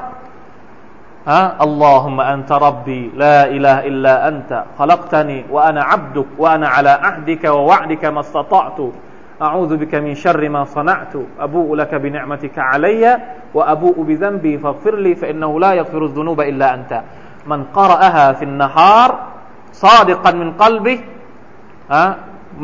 [1.27, 8.03] ها اللهم أنت ربي لا إله إلا أنت خلقتني وأنا عبدك وأنا على عهدك ووعدك
[8.05, 8.79] ما استطعت
[9.41, 13.03] أعوذ بك من شر ما صنعت أبوء لك بنعمتك علي
[13.53, 16.91] وأبوء بذنبي فاغفر لي فإنه لا يغفر الذنوب إلا أنت
[17.51, 19.09] من قرأها في النهار
[19.83, 20.97] صادقا من قلبه
[21.93, 22.05] ها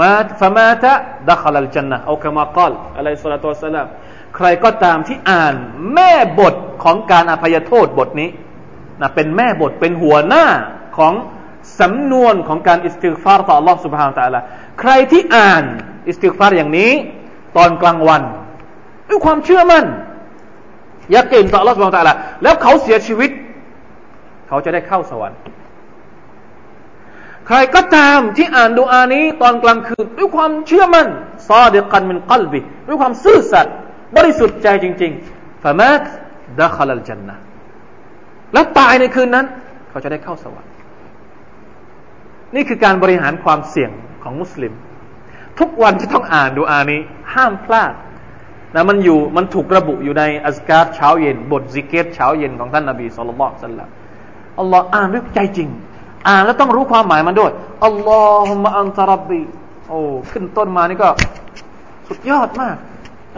[0.01, 0.85] مات فمات
[1.31, 3.87] دخل الجنة أو كما قال عليه الصلاة والسلام
[4.35, 5.53] ใครก็ตามที่อ่าน
[5.93, 8.29] แม่บทของการอภัยโทษบทนี้
[9.01, 10.45] นะเป็นแม่บทเป็นหัวหน้า
[10.97, 11.13] ของ
[11.79, 14.39] สำนวนของการอิสติฟารต่อ Allah سبحانه และ تعالى
[14.79, 15.63] ใครที่อ่าน
[16.07, 16.91] อิสติฟารอย่างนี้
[17.57, 18.21] ตอนกลางวัน
[19.09, 19.85] ด้วยความเชื่อมั่น
[21.13, 22.13] ยากเก่งต่อ Allah سبحانه และ تعالى
[22.43, 23.31] แล้วเขาเสียชีวิต
[24.52, 25.38] เขาจะได้เข้าสวรรค์
[27.46, 31.08] ใครก็ตามที่อ่านดุอานี้ตอนกลางคืน ด้วยความเชื่อมั่น
[31.48, 33.74] صادقا من قلبه ด้วยความซื่อสัตย์
[34.16, 36.02] บริสุทธิ์ใจจริงๆفمات
[36.60, 37.36] دخل الجنة
[38.52, 39.46] แล้วตายในคืนนั้น
[39.90, 40.70] เขาจะได้เข้าสวรรค์
[42.54, 43.90] นี่คือการบริหารความเสี่ยง
[44.22, 44.72] ของมุสลิม
[45.58, 47.00] ทุกวันจะต้องอ่านดูอานี้
[47.34, 47.94] ห้ามพลาด
[48.74, 53.88] นะมันอยู่มันถูกระบุอยู่ในอัสการเช้าเย็น บทซิกเกตเช้าเย็นของท่านนาบีสุลต่านสัลลัม
[54.58, 55.68] อัลลอฮ์อ่านด้วยใจจริง
[56.28, 57.52] อ่านแล้วต้องรู้ความหมายมันด้วย
[57.84, 59.42] อัลลอฮุมะอันตรับบี
[59.88, 59.98] โอ้
[60.30, 61.08] ขึ้นต้นมานี่ก็
[62.08, 62.76] สุดยอดมาก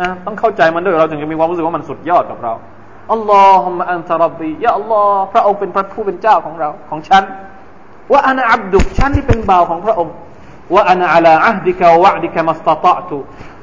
[0.01, 2.53] นะต้องเข้าใจมันด้วยเราถึงจะมีความรู้สึกว่ามันสุดยอดกับเรา
[3.13, 7.23] อัลลอฮุมะอันตรับบียะอัลลอฮ์พระองค์เป็นพระผู้เป็นเจ้าของเราของฉัน
[8.13, 10.15] ว่าอานาอับดุกฉันที่เป็นบ่าวของพระองค์
[10.75, 13.19] ว่าอานาอัลาอัฮดิกะวะดิกะมัสตตะตุ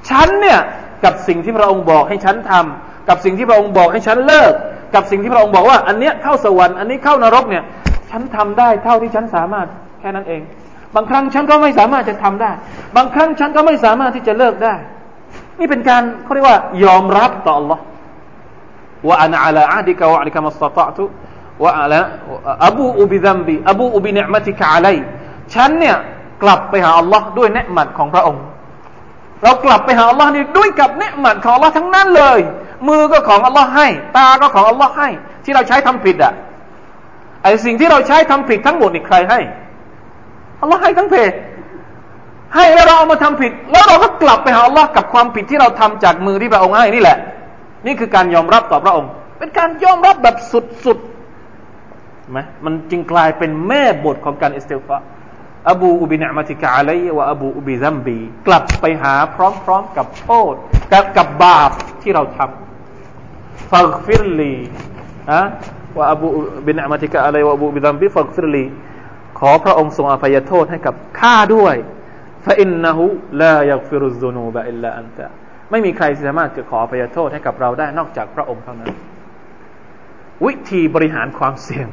[0.10, 0.60] ฉันเนี่ย
[1.04, 4.54] กับสิ่งที่พระองค์บอกให้ฉันทำกับสิ่งที่พระองค์บอกให้ฉันเลิก
[4.96, 7.64] กับสิ่งที่พระองค์บอกว่า อันเนี้ยเข้าสวรรค์อันนี้เข้านรกเนี่ย
[8.12, 9.68] ฉันทำได้เท่าที่ฉันสามารถ
[10.00, 10.42] แค่นั้นเอง
[10.96, 12.52] บางครั้งฉันก็ไม่สามารถจะทำได้
[12.96, 14.76] บางครั้งฉันก็ไม่สามารถที่จะเลิกได้
[15.60, 17.80] นี่เป็นการเขาเรียกว่ายอมรับต่อ Allah
[19.08, 21.04] ว่าอันอัลาอัดิกะวะอัลิกะมัสตะตุ
[21.64, 21.94] ว่าอะไร
[22.68, 24.88] อบูอุบิดัมบีอบูอุบิเนมติกะอะไล
[25.54, 25.98] ฉันเนี่ย
[26.44, 28.44] กลับไปหาอัลลอฮ์ด้วยเนืหมัดของพระองค์
[29.44, 32.40] เรากลับไปหาอัลลอฮ์นี่ด้วยกับเนืหมัดของอัลลอฮ์ทั้งนั้นเลย
[32.88, 35.10] มือก็ของอัลลอฮ์ให้ ตาก็ของอัลลอฮ์ให้
[35.44, 36.34] ที่เราใช้ทำผิดอะ
[37.44, 39.39] ไอสิ่งที่เราใช้ทำผิดทั้งหมดนี่ใครให้
[40.62, 41.32] อัลลอฮ์ให้ทั้งเพศ
[42.56, 47.17] ให้แล้วเราเอามาทำผิด แล้วเราก็กลับไปหาอัลลอฮ์กับความผิดที่เราทำจากมือที่พระองค์ให้นี่แหละ
[47.86, 50.36] นี่คือการยอมรับต่อพระองค์ เป็นการยอมรับแบบ
[50.86, 54.98] สุดๆไหมมันจึงกลายเป็นแม่บทของการอิสติฟา
[55.72, 59.38] أبوء بنعمتك علي وأبوء بذنبي กลับไปหาพ
[59.70, 60.54] ร้อมๆกับโทษ
[60.91, 62.71] กับกับบาปที่เราทำ
[63.72, 64.54] فاغفر لي
[65.32, 65.42] อะ
[65.98, 68.66] ว่าأبوء بنعمتك علي وأبوء بذنبي فاغفر لي
[69.40, 71.76] ขอพระองค์ทรงอภัยโทษให้กับข้าด้วย
[72.46, 75.28] فإنه لا يغفر الذنوب إلا أنت
[75.72, 78.92] ไม่มีใครสามารถจะขออภัยโทษให้กับเราได้นอกจากพระองค์เท่านั้น
[80.46, 81.88] วิธีบริหารความเสี่ยง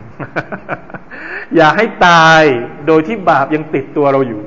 [1.57, 2.43] อย่าให้ตาย
[2.87, 4.43] โดยที่บาปยังติดตัวเราอยู่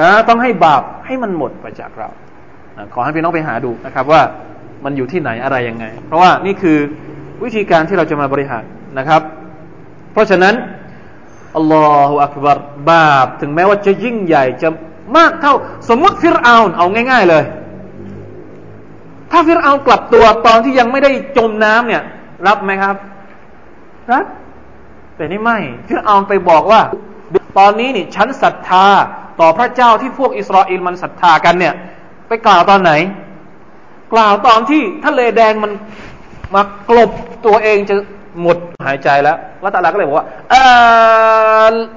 [0.00, 2.08] นะต้องให้บาปให้มันหมดไปจากเรา
[2.94, 4.22] ขอให้พี่น้องไปหาดูนะครับว่า
[4.84, 6.78] มันอยู่ที่ไหนอะไรยังไง เพราะว่านี่คือ
[7.44, 8.64] วิธีการที่เราจะมาบริหาร
[8.98, 9.22] นะครับ
[10.12, 10.54] เพราะฉะนั้น
[11.56, 12.58] อัลลอฮฺอักบาร
[12.90, 14.68] บาปถึงแม้ว่าจะยิ่งใหญ่จะ
[15.16, 15.54] มากเท่า
[15.88, 17.44] สมมติฟิรเอาเอาง่าย ๆเลย
[19.30, 22.02] ถ้าฟิรเอากลับตัวตอนที่ยังไม่ได้จมน้ำเนี่ย
[22.46, 22.96] รับไหมครับ
[24.12, 24.24] รับ
[25.16, 25.58] แต่นี่ไม่
[25.88, 26.80] ฟิรเอาไปบอกว่า
[27.58, 28.86] ตอนนี้นี่ฉันศรัทธา
[29.40, 31.74] ต่อพระเจ้าที่พวกอิสราเอลมันศรัทธากันเนี่ย
[32.28, 32.92] ไปกล่าวตอนไหน
[34.12, 35.72] กล่าวตอนที่ทะเลแดงมัน
[36.54, 37.10] มากลบ
[37.46, 37.94] ตัวเองจะ
[38.42, 40.62] หมดหายใจแล้วล้วตาลาก็เลยบอกว่าอา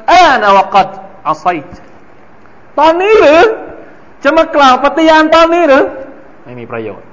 [0.10, 0.88] อานวกัด
[1.28, 1.46] อัไซ
[2.80, 3.42] ตอนนี้หรือ
[4.24, 5.84] จะมากล่าวปฏิญาณตอนนี้หรือ
[6.46, 7.08] ไม่มีประโยชน์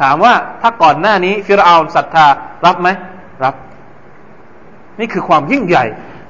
[0.00, 2.26] ถามว่าถ้าก่อนหน้านี้ฟิรเอาศรัทธา
[2.66, 2.88] รับไหม
[3.44, 3.54] รับ
[5.00, 5.84] นี่คือความยิ่งใหญ่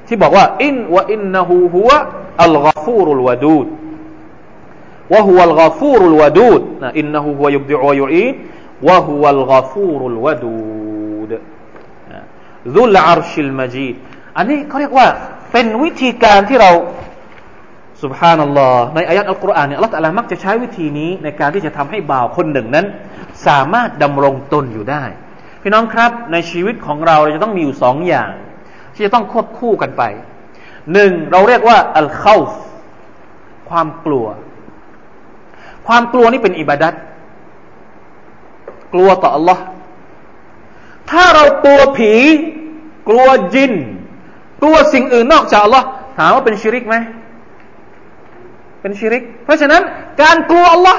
[0.06, 1.98] ที่บอกว่า อินวะอินนะฮูฮุวะ
[2.42, 3.66] الغفور الودود
[5.12, 8.34] وهو الغفور الودود นะ إنه هو يبدئ ويعيد
[8.88, 10.44] وهو الغفور الودود
[11.20, 13.94] ذو العرش المجيد
[14.36, 15.06] อันนี้เขาเรียกว่า
[15.52, 16.70] เป็นวิธีการที่เรา
[18.02, 22.86] سبحان الله ในอายัดอัลกุรอานเนี่ยالله تعالىมักจะใช้วิธีนี้ในการที่จะทำให้บ่าวคนหนึ่งนั้น
[23.46, 25.04] สามารถดำรงตนอยู่ได้
[25.62, 28.30] พี่น้องครับในชีวิตของเราเราจะต้องมีอยู่สองอย่าง
[28.94, 30.02] ที่จะต้องควบคู่กันไป
[30.92, 32.48] หนึ่งเราเรียกว่าอัลเคาฟ
[33.70, 34.26] ความกลัว
[35.86, 36.94] ความกลัวนี่เป็นอิบาดัต
[38.92, 39.58] กลัวต่อ Allah
[41.10, 42.12] ถ้าเรากลัวผี
[43.08, 43.72] กลัวจิน
[44.62, 45.82] กลัวสิ่งอื่นนอกจาก Allah
[46.18, 46.96] ถามว่าเป็นชิริกไหม
[48.80, 49.82] เป็นชิริก เพราะฉะนั้น
[50.22, 50.96] การกลัว Allah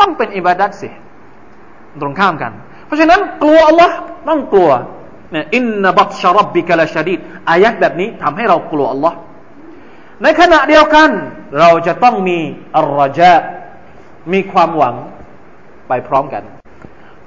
[0.00, 0.88] ต้องเป็นอิบาดัตสิ
[2.00, 2.52] ตรงข้ามกัน
[2.86, 3.90] เพราะฉะนั้นกลัว Allah
[4.28, 4.70] ต้องกลัว
[5.54, 7.18] อินนบัตชรับบิกลาชดีด
[7.50, 9.12] อายัดแบบนี้ทำให้เรากลัว Allah
[10.22, 11.10] ในขณะเดียวกัน
[11.60, 12.38] เราจะต้องมี
[12.76, 13.34] อัลรจา
[14.32, 14.94] มีความหวัง
[15.88, 16.42] ไปพร้อมกัน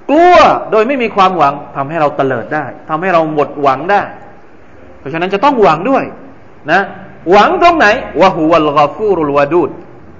[0.10, 0.36] กลัว
[0.72, 4.02] โดยไม่มีความหวังทำให้เราเตลิดได้ทำให้เราหมดหวังได้
[5.00, 6.04] เพราะฉะนั้นจะต้องหวังด้วย
[6.72, 6.82] นะ
[7.32, 7.88] หวังตรงไหน
[8.22, 9.70] วะฮุวัลกาฟูรุลวาดูด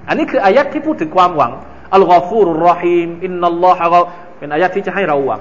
[0.08, 1.52] อันนี้คืออายัดที่พูดถึงความหวัง
[1.94, 3.86] อัลกาฟูรุรอฮีมอินนัลลอฮะ
[4.38, 5.40] เป็นอายัดที่จะให้เราหวัง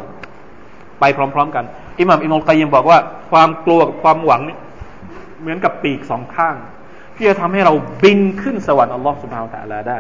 [1.00, 1.66] ไปพร้อม ๆ กัน
[2.00, 3.00] อิหม่ามอิมุลกัยยิมบอกว่า
[3.32, 4.58] ความกลัวกับความหวังนี่
[5.42, 6.56] เหมือนกับปีกสองข้าง
[7.16, 7.74] ที่จะทำให้เรา
[8.04, 10.00] บินขึ้นสวรรค์อัลลอฮ์สุบฮาวตะลาได้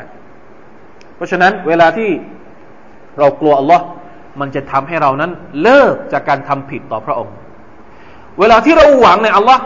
[1.20, 2.10] เพราะฉะนั้นเวลาที่
[3.20, 3.84] เรากลัวอัลลอฮ์
[4.40, 7.34] มันจะทำให้เรานั้นเลิกจากการทำผิดต่อพระองค์
[8.40, 9.62] เวลาที่เราหวังในอัลลอฮ์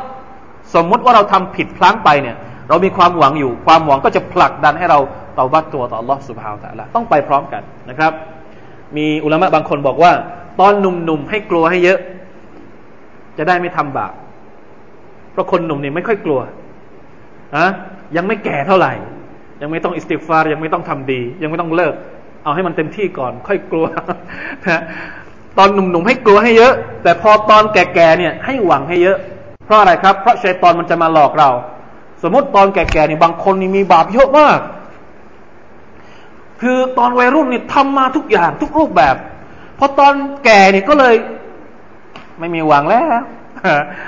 [0.75, 2.35] สมมุติว่าเราทำผิดพลั้งไปเนี่ย
[2.69, 4.99] เรามีความหวังอยู่ ความหวังก็จะผลักดันให้เรา
[5.35, 8.11] เตาบัตตัวต่ออัลลอฮ์สุบฮาวตะละต้องไปพร้อมกันนะครับ
[8.97, 10.11] มีอุลามะบางคนบอกว่า
[10.59, 11.99] ตอนหนุ่มๆให้กลัวให้เยอะ
[13.37, 14.13] จะได้ไม่ทำบาป
[15.31, 16.39] เพราะคนหนุ่มเนี่ยไม่ค่อยกลัว
[17.57, 17.67] อะ
[18.15, 18.93] ยังไม่แก่เท่าไหร่
[19.65, 21.93] ยังไม่ต้องอิสติฟารยังไม่ต้องทำดี ยังไม่ต้องเลิก
[22.43, 23.85] เอาให้มันเต็มที่ก่อน ค่อยกลัว
[24.69, 24.81] นะ
[25.57, 26.73] ตอนหนุ่มๆให้กลัวให้เยอะ
[27.03, 29.17] แต่พอตอนแก่ๆเนี่ยให้หวังให้เยอะ
[29.65, 31.49] เพราะอะไรครับเพราะชัยตอนมันจะมาหลอกเรา
[32.23, 34.59] สมมติตอนแก่ๆนี่ยบางคนนี่มีบาปเยอะมาก
[36.61, 39.15] คือตอนวัยรุ่นนี่ทำมาทุกอย่างทุกรูปแบบ
[39.79, 40.13] พอตอน
[40.45, 41.15] แก่เนี่ยก็เลย
[42.39, 43.05] ไม่มีหวังแล้ว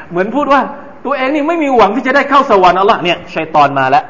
[0.10, 0.62] เหมือนพูดว่า
[1.06, 4.06] ตัวเองนี่ไม่มีหวังที่จะได้เข้าสวรรค์อัลลอฮ์เนี่ยชัยตอนมาแล้ว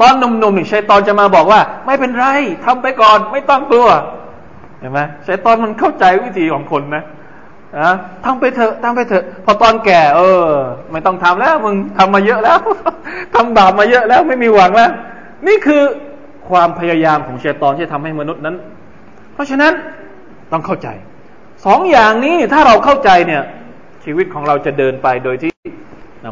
[0.00, 2.26] ตอนหนุ่มๆนี่ชัยตอนจะมาบอกว่า ไม่เป็นไร
[2.64, 3.88] ทำไปก่อน ไม่ต้องกลัว
[4.80, 7.04] เห็นไหมชัยตอนมันเข้าใจวิธีของคนนะ
[7.80, 10.46] นะทำไปเถอะทำไปเถอะ พอตอนแก่ เออ
[10.92, 12.58] ไม่ต้องทำแล้ว มึงทำมาเยอะแล้ว
[13.34, 14.90] ทำบาปมาเยอะแล้วไม่มีหวังแล้ว
[15.46, 15.82] นี่คือ
[16.50, 18.56] ความพยายามของเชตอนที่ทำให้มนุษย์นั้น
[19.34, 19.72] เพราะฉะนั้น
[20.52, 20.88] ต้องเข้าใจ
[21.66, 23.42] สองอย่างนี้ถ้าเราเข้าใจเนี่ย
[24.04, 25.50] ชีวิตของเราจะเดินไปโดยที่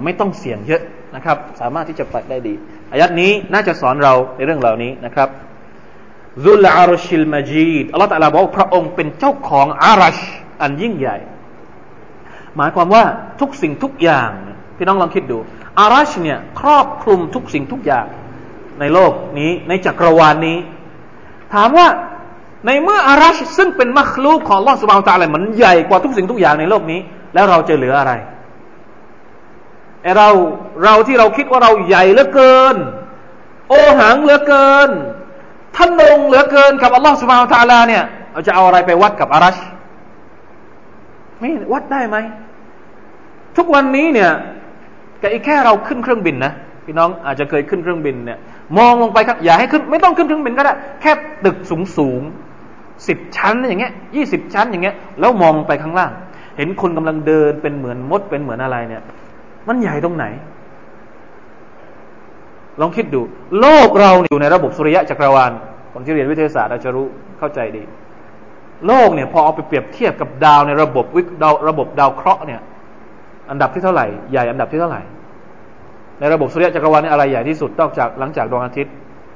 [0.04, 0.82] ไม่ต้องเสี่ยงเยอะ
[1.14, 2.54] นะครับ สามารถที่จะไปได้ดี
[2.92, 5.28] อายัดนี้น่าจะสอนเราในเรื่องเหล่านี้นะครับ
[6.44, 10.18] ซุลอารชิลมาจีดอัลลอฮฺตะลาบอกพระองค์เป็นเจ้าของอารัช
[10.62, 11.16] อันยิ่งใหญ่
[12.56, 13.04] หมายความว่า
[13.40, 14.30] ทุกสิ่งทุกอย่าง
[14.76, 15.38] พี่น้องลองคิดดู
[15.80, 18.06] อารัชเนี่ยครอบคลุมทุกสิ่งทุกอย่าง
[18.80, 20.58] ในโลกนี้ในจักรวาลนี้
[21.54, 21.86] ถามว่า
[22.66, 27.00] ในเมื่ออารัชซึ่งเป็นมัคลูกของลอสุบานตาอะไรมันใหญ่กว่าทุกสิ่งทุกอย่างในโลกนี้
[27.34, 28.12] แล้วเราจะเหลืออะไร
[30.02, 30.28] ไอเรา
[30.84, 32.76] เราที่เราคิดว่าเราใหญ่เหลือเกิน
[33.68, 34.90] โอหังเหลือเกิน
[35.76, 39.56] ท่านลงเหลือเกินกับอัลลอฮฺสุบานตาลาเนี่ยเราจะเอาอะไรไปวัดกับอารัช
[41.40, 42.16] ไม่วัดได้ไหม
[43.56, 44.30] ทุกวันนี้เนี่ย
[45.22, 46.52] กอีกแค่เราขึ้นเครื่องบินนะ
[46.84, 48.38] พี่น้องอาจจะเคยขึ้นเครื่องบินเนี่ย
[48.78, 51.12] มองลงไปครับอย่าให้ขึ้น ไม่ต้องขึ้นเครื่องบินก็ได้ แค่
[51.44, 52.22] ตึกสูงสูง
[53.08, 56.12] สิบชั้นอย่างเงี้ยยี่สิบชั้นอย่างเงี้ยแล้วมองไปข้างล่าง
[56.56, 59.02] เห็นคนกำลังเดินเป็นเหมือนมดเป็นเหมือนอะไรเนี่ย
[59.70, 60.24] มันใหญ่ตรงไหน
[62.80, 63.20] ลองคิดดู
[63.60, 65.52] โลกเราอยู่ในระบบสุริยะจักรวาล
[65.92, 67.06] คนที่เรียนวิทยาศาสตร์อาจจะรู้
[67.38, 67.82] เข้าใจดี
[68.86, 72.60] โลกเนี่ยพอเอาไปเปรียบเทียบกับดาวในระบบวิดาวระบบดาวเคราะห์เนี่ย
[73.50, 75.02] อันดับที่เท่าไหร่ใหญ่อันดับที่เท่าไหร่
[76.20, 78.92] ในระบบสุริยะจักรวาลนี่อะไรใหญ่ที่สุดนอกจากหลังจากดวงอาทิตย์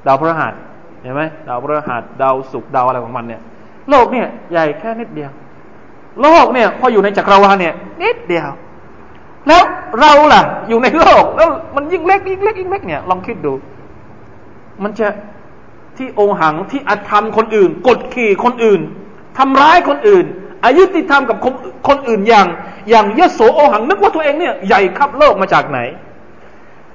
[0.07, 0.53] ดาวพฤหัส
[1.01, 3.41] เห็นไหมดาวพฤหัสดาวศุกร์ดาวอะไรของมันเนี่ย
[3.89, 5.31] โลกเนี่ยใหญ่แค่นิดเดียว
[6.21, 8.49] โลกเนี่ยพออยู่ในจักรวาลเนี่ย นิดเดียว
[9.47, 9.63] แล้ว
[9.99, 13.53] เราล่ะ อยู่ในโลก แล้วมันยิ่งเล็กยิ่งเล็กยิ่งเล็กเนี่ยลองคิดดู
[14.83, 15.07] มันจะ
[15.97, 18.81] ที่โอหังที่อาธรรมคนอื่น กดขี่คนอื่น
[19.37, 20.25] ทำร้ายคนอื่น
[20.65, 21.53] อายุติธรรมกับคน
[21.87, 22.47] คนอื่นอย่าง
[22.89, 25.79] อย่างยโสโอหัง นึกว่าตัวเองเนี่ยใหญ่ขับโลกมาจากไหน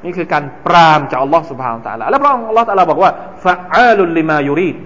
[0.04, 3.10] นี่คือการปรามจากอัลลอฮฺสุบฮานตะลาแล้วพระองค์อัลลอฮฺตะลาบอกว่า
[3.44, 4.76] ฟะอาลุลิมายูรีด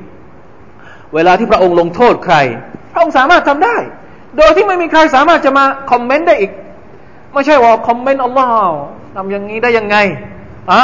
[1.15, 2.37] เวลาที่พระองค์ลงโทษใคร
[2.93, 3.77] พระองค์สามารถทำได้
[4.37, 6.51] โดยที่ไม่มีใครสามารถจะมาคอมเมนต์ได้อีก
[7.35, 8.77] ไม่ใช่ว่าคอมเมนต์อัลลอฮ์
[9.15, 9.97] ทำอย่างนี้ได้ยังไง
[10.71, 10.83] อะ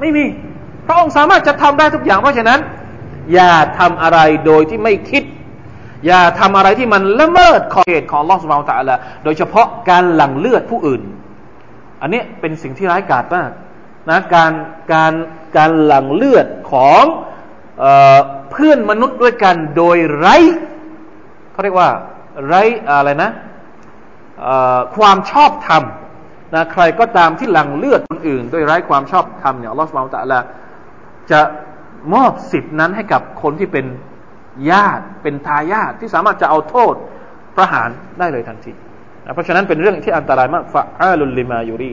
[0.00, 0.24] ไม่มี
[0.86, 2.60] พระองค์สามารถจะทำได้ทุกอย่างเพราะฉะนั้น
[3.34, 5.22] อย่าทำอะไรโดยที่ไม่คิด
[6.06, 11.02] อย่าทำอะไรที่มันละเมิดขอบเขตของอัลลอฮ์สุบฮาตะละโดยเฉพาะการหลั่งเลือดผู้อื่น
[12.00, 13.50] อันนี้เป็นสิ่งที่ร้ายกาจมาก
[14.10, 14.52] นะการ
[14.92, 15.12] การ
[15.56, 17.02] การหลั่งเลือดของ
[17.78, 17.84] เอ
[18.50, 20.36] เพื่อนมนุษย์ด้วยกันโดยไร้
[21.52, 21.90] เขาเรียกว่า
[22.46, 23.30] ไร้อะไรนะ
[24.96, 25.82] ความชอบธรรม
[26.54, 30.40] นะใครก็ตามที่หลั่งเลือดคนอื่น ด้วยไร้ความชอบธรรมเนี่ยอัลลอฮฺสุบไบร์ตะละ
[31.30, 31.40] จะ
[32.14, 33.86] มอบสิทธินั้นให้กับคนที่เป็น
[34.70, 36.94] ญาติเป็นทายาทที่สามารถจะเอาโทษ
[37.56, 38.72] ประหารได้เลยทันที
[39.24, 41.92] นะเพราะฉะนั้นเป็นเรื่องที่อันตรายมากฟะอาลุลลิมายูรี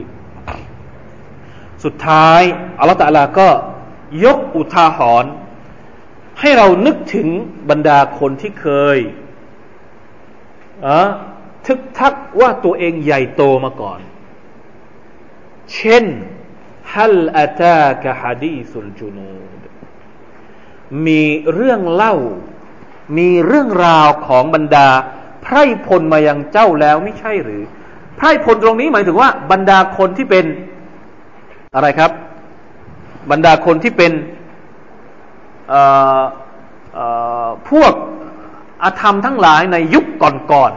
[1.84, 2.42] สุดท้าย
[2.80, 3.48] อัลลอฮฺตะลาก็
[4.24, 5.30] ยกอุทาหรณ์
[6.40, 7.28] ให้เรานึกถึง
[7.70, 8.98] บรรดาคนที่เคย
[10.86, 10.88] อ
[11.68, 14.00] ทึกทักว่าตัวเองใหญ่โตมาก่อน
[15.74, 16.04] เช่น
[16.92, 19.60] ฮัลอาตากะฮะดีสุลจุนูด
[21.06, 21.22] มี
[21.54, 22.14] เรื่องเล่า
[23.18, 24.88] มีเรื่องราวของบรรดา
[25.42, 27.62] ไพร่พลมายังเจ้าแล้วไม่ใช่หรือ
[28.16, 30.46] ไพร่พลตรงนี้หมายถึงว่าบรรดาคนที่เป็น
[31.74, 32.10] อะไรครับ
[33.30, 34.12] บรรดาคนที่เป็น
[37.70, 37.92] พวก
[38.82, 40.72] อาธรรมทั้งหลายในยุคก่อน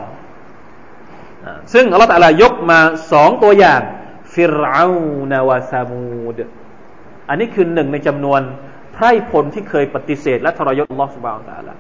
[1.74, 2.80] ซึ่งอัลลอฮฺตะลายกมา
[3.12, 3.82] สองตัวอย่าง
[4.34, 4.88] ฟิรอา
[5.32, 6.38] นาวาซามูด
[7.30, 8.42] อันนี้คือหนึ่งในจำนวน
[8.94, 11.74] ไพร่พลที่เคยปฏิเสธ และทรยศอัลลอฮฺสุบานตะลา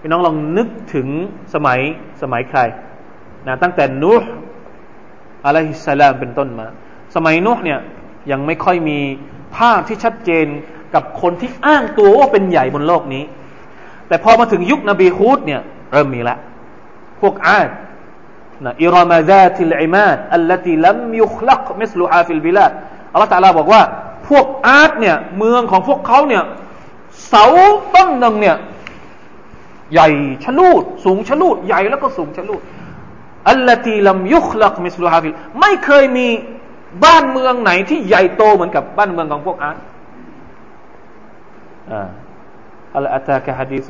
[0.00, 1.08] พี่น้องลองนึกถึง
[1.54, 1.80] สมัย
[2.22, 2.60] สมัยใคร
[3.46, 4.30] นะตั้งแต่นูห์
[5.46, 6.66] عليه السلامเป็นต้นมา
[7.14, 7.80] สมัยนูห์เนี่ย
[8.30, 8.98] ยังไม่ค่อยมี
[9.56, 10.46] ภาพที่ชัดเจน
[10.94, 13.24] กับคนที่อ้างตัวว่าเป็นใหญ่บนโลกนี้
[14.08, 15.60] แต่พอมาถึงยุคนบีฮูดเนี่ย
[15.92, 16.36] เริ่มมีละ
[17.20, 17.68] พวกอาด
[18.64, 22.72] นะإرم ذات العماد التي لم يخلق مثلها في البلاد
[23.12, 23.82] الله تعالى บอกว่า
[24.28, 26.44] พวกอาร์ตเนี่ยเมืองของพวกเขาเนี่ย
[27.28, 27.46] เสา
[27.94, 28.56] ต้นหนึ่งเนี่ย
[29.92, 30.08] ใหญ่
[30.44, 32.60] ชะลูด สูงชะลูด ใหญ่แล้วก็สูงชะลูด
[33.50, 36.28] التي لم يخلق مثلها في ไม่เคยมี
[37.04, 39.78] บ้านเมืองไหนที่ใหญ่โตเหมือนกับบ้านเมืองของพวกอาร์ต
[42.96, 43.84] อัลอาตากะฮะดีส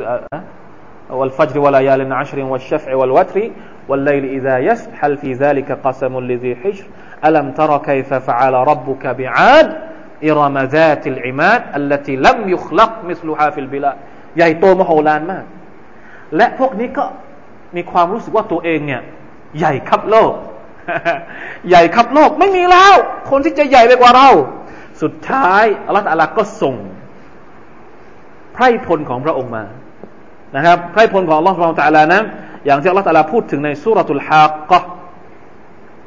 [1.23, 3.45] อัลฟัจริวะลายาลินอัชรินวัชัฟอ์วัลวัตรี
[3.90, 6.86] والليل إذا يسر هل في ذلك قسم لذي حجر
[7.26, 9.68] ألم تر كيف فعل ربك بعاد
[10.24, 13.98] إرم ذات العماد التي لم يخلق مثلها في البلاد
[14.38, 15.46] ใหญ่โตมโหฬารมาก
[16.36, 17.06] และพวกนี้ก็
[17.76, 19.02] มีความรู้สึกว่าตัวเองเนี่ย
[19.58, 20.34] ใหญ่ครับโลก
[21.70, 22.96] ใหญ่ครับโลกไม่มีแล้ว
[23.30, 24.30] คนที่จะใหญ่ไปกว่าเรา
[25.02, 26.76] สุดท้ายอัลลอฮฺก็ส่ง
[28.54, 29.64] ไพร่พลของพระองค์มา
[30.56, 32.24] นะครับไพร่พลของอัลลอฮฺของตะลานั้น
[32.66, 34.80] อย่างที่อัลลอฮฺตะลาพูดถึงในสุรทูลฮากกะ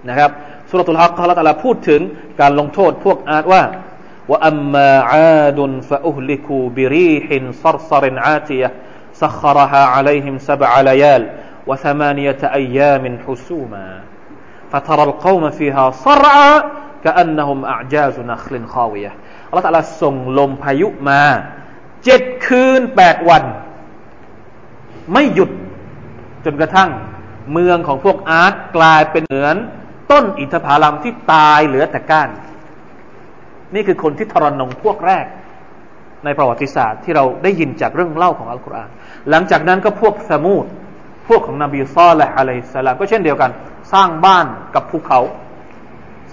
[0.08, 0.30] นะครับ
[0.70, 2.00] สุรทูลฮากกะอัลลอฮฺตะลาพูดถึง
[2.40, 3.62] การลงโทษพวกอาดว่า
[4.30, 8.70] ว่าอัมมาอาดุนฟะอุฮลิคูบิรีหินซรซรินอาติยะ
[9.14, 11.30] سخرها عليهم سبع ليال
[11.66, 14.00] وثمانية أيام حسوما
[14.72, 16.62] فترى القوم فيها صرعى
[17.04, 19.12] كأنهم أعجاز نخل خاوية
[19.48, 21.22] อัลลอฮฺตะลาส่งลมพายุมา
[22.04, 23.44] เจ็ดคืนแปดวัน
[25.12, 25.50] ไม่หยุด
[26.47, 26.89] จนกระทั่ง
[27.53, 29.55] เมืองของพวกอาร์ตกลายเป็นเหมือน
[30.11, 32.29] ต้นอินทผลัมที่ตายเหลือแต่ก้าน
[33.75, 35.25] นี่คือคนที่ทรนงพวกแรก
[36.25, 38.89] ในประวัติศาสตร์ที่เราได้ยินจากเรื่องเล่าของอัลกุรอาน
[39.29, 40.65] หลังจากนั้นก็พวกสมูด
[41.27, 43.51] พวกของนบีซอลและอะลัยสลามก็เช่นเดียวกัน
[43.93, 45.19] สร้างบ้านกับภูเขา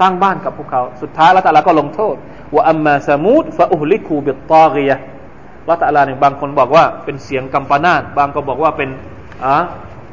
[0.00, 2.16] สร้างบ้านกับภูเขา สุดท้ายละตาลาก็ลงโทษ
[2.54, 4.96] ว่าอัมมาสมูดฟะอุฮลิคูบิตตากียะ
[5.68, 8.90] ละตาลาเนี่ยบางคนบอกว่าเป็นเสียงกัมปนาตบางก็บอกว่าเป็น
[9.44, 9.54] อ่า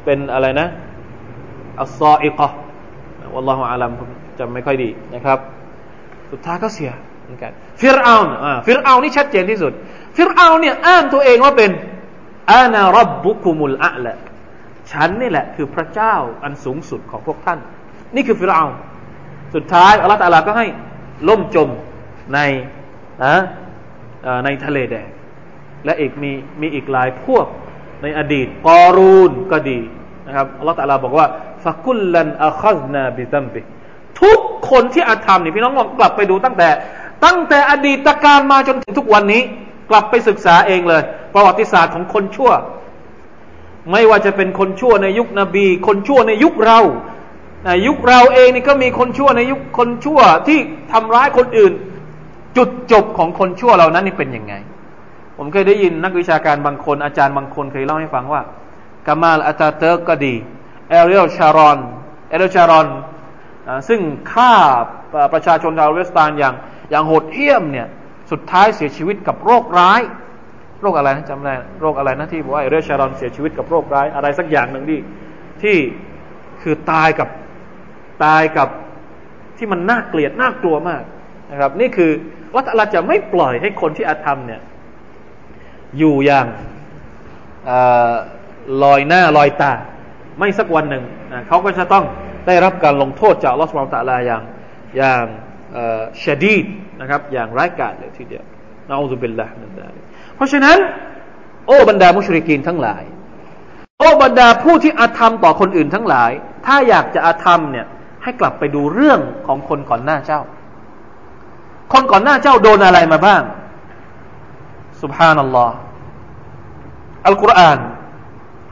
[0.04, 0.68] เป็นอะไรนะ
[1.80, 2.48] อัลซออิกะ
[3.34, 3.90] วัลลอฮุอาลัม
[4.38, 5.38] จำไม่ค่อยดีนะครับ
[6.30, 6.90] สุดท้ายก็เสีย
[7.22, 9.72] เหมือนกันฟิรเอาอ่าฟิรเอานี่ชัดเจนที่สุด
[10.16, 11.70] ฟิรเอาเนี่ยอ้างตัวเองว่าเป็น
[12.52, 14.14] อานารับบุคุมุลอะละ
[14.92, 17.58] ฉันนี่แหละคือพระเจ้าอันสูงสุดของพวกท่าน
[18.14, 18.64] นี่คือฟิรเอา
[19.54, 20.66] สุดท้ายอัลลอฮฺตาลาก็ให้
[21.28, 21.68] ล่มจม
[22.34, 22.38] ใน
[23.24, 23.34] นะ
[24.44, 25.08] ในทะเลแดง
[25.84, 27.46] และอีกมีมีอีกหลายพวก
[28.02, 29.78] ในอดีตกอรูนก็ดี
[30.26, 31.26] นะครับอัลลอฮฺตาลาบอกว่า
[31.64, 33.60] ฟักุลลันอัคซนาบิซัมบิ
[34.22, 34.40] ทุก
[34.70, 36.68] คนที่อาธรรมนี่พี่น้องลองกลับไปดูตั้งแต่
[37.24, 39.42] ตั้งแต่อดีตการมาจนถึงทุกวันนี้
[39.90, 41.02] กลับไปศึกษาเองเลย
[41.34, 42.50] ประวัติศาสตร์ของคนชั่ว
[43.90, 46.80] ไม่ว่าจะเป็นคนชั่วในยุคนบี คนชั่วในยุคเรา
[47.66, 50.58] ในยุคเราเองนี่ก็มีคนชั่วในยุคคนชั่วที่
[50.92, 51.72] ทำร้ายคนอื่น
[52.56, 54.54] จุดจบของคนชั่วเหล่านั้นนี่เป็นยังไง
[55.36, 58.42] ผมเคยได้ยินนักวิชาการบางคน อาจารย์บางคนเคยเล่าให้ฟังว่า
[59.06, 60.34] กามาลอาตาเตอร์ก็ดี
[60.88, 61.78] เอเรียลชารอน
[62.28, 62.88] เอเรียลชารอน
[63.88, 64.00] ซึ่ง
[64.32, 64.52] ฆ่า
[65.32, 66.54] ประชาชนชาวปาเลสไตน์อย่าง
[66.90, 67.86] อย่างโหดเหี้ยมเนี่ย
[68.30, 70.00] สุดท้ายเสียชีวิตกับโรคร้าย
[70.80, 75.00] โรคอะไรนะจำได้โรคอะไรนะที่บอกว่าเอเรียลชารอนเสียชีวิตกับโรคร้ายอะไรสักอย่างหนึ่งที่
[75.62, 75.76] ที่
[76.62, 77.28] คือตายกับ
[78.24, 78.68] ตายกับ
[79.58, 81.02] ที่มันน่าเกลียดน่ากลัวมาก
[81.50, 82.10] นะครับ นี่คือ
[82.54, 84.60] ว่าเราจะไม่ปล่อยให้คนที่อาธรรมเนี่ย
[85.98, 86.46] อยู่อย่าง
[88.82, 89.72] ลอยหน้าลอยตา
[90.38, 91.04] ไม่สักวันหนึ่ง
[91.48, 92.04] เขาก็จะต้อง
[92.46, 94.42] ได้รับการลงโทษจากลอสมาตาลาอย่าง
[94.96, 95.24] อย่าง
[96.22, 96.64] ชดีด
[97.00, 98.44] นะครับ อย่างร้ายกาจเลยทีเดียว
[98.88, 99.88] นะอูซุบิลละนั่นได้
[100.36, 100.78] เพราะฉะนั้น
[101.66, 103.02] โอ้บรรดามุชริกีนทั้งหลาย
[103.98, 106.30] โอ้บรรดาผู้ที่อาธรรมต่อคนอื่นทั้งหลาย
[106.66, 107.86] ถ้าอยากจะอาธรรมเนี่ย
[108.22, 110.40] ให้กลับไปดูเรื่องของคนก่อนหน้าเจ้า
[111.92, 113.42] คนก่อนหน้าเจ้าโดนอะไรมาบ้าง
[115.01, 115.75] สุบฮานัลลอฮ์
[117.27, 117.79] อัลกุรอาน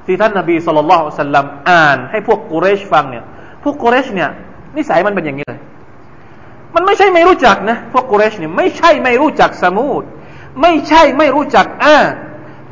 [0.06, 3.24] ที่ท่านนบีสุลต่านสัลลัมอ่านให้พวกกุเรชฟังเนี่ย
[3.64, 4.30] พวกกุเรชเนี่ย
[4.78, 5.62] นิสัยมันเป็นอย่างนี้เลย
[6.76, 10.04] มันไม่ใช่ไม่รู้จักนะ พวกกุเรชเนี่ยไม่ใช่ไม่รู้จักสมูด
[10.62, 11.98] ไม่ใช่ไม่รู้จักอา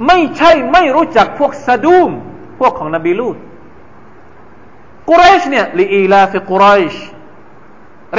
[0.07, 2.11] ไม่ใช่ไม่รู้จักพวกซาดูม
[2.59, 3.37] พวกของนบีลูด
[5.09, 6.95] กุเรชเนี่ยลีอีลาฟิกุเรช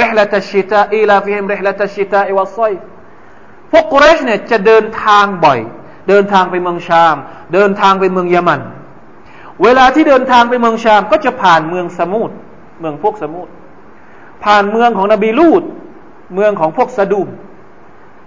[0.03, 2.81] رحلة الشتاء إلى فيهم رحلة الشتاء والصيف
[3.70, 5.58] พวกกุเรชเนี่ยจะเดินทางบ่อย
[6.08, 7.16] เดินทางไปเมืองชาม
[7.54, 8.60] เดินทางไปเมืองยามัน
[9.62, 12.34] เวลาที่เดินทางไปเมืองชาม ก็จะผ่านเมืองสมุทร
[12.80, 13.50] เมืองพวกสมุทร
[14.44, 15.62] ผ่านเมืองของนบีลูด
[16.34, 17.28] เมืองของพวกสะดุม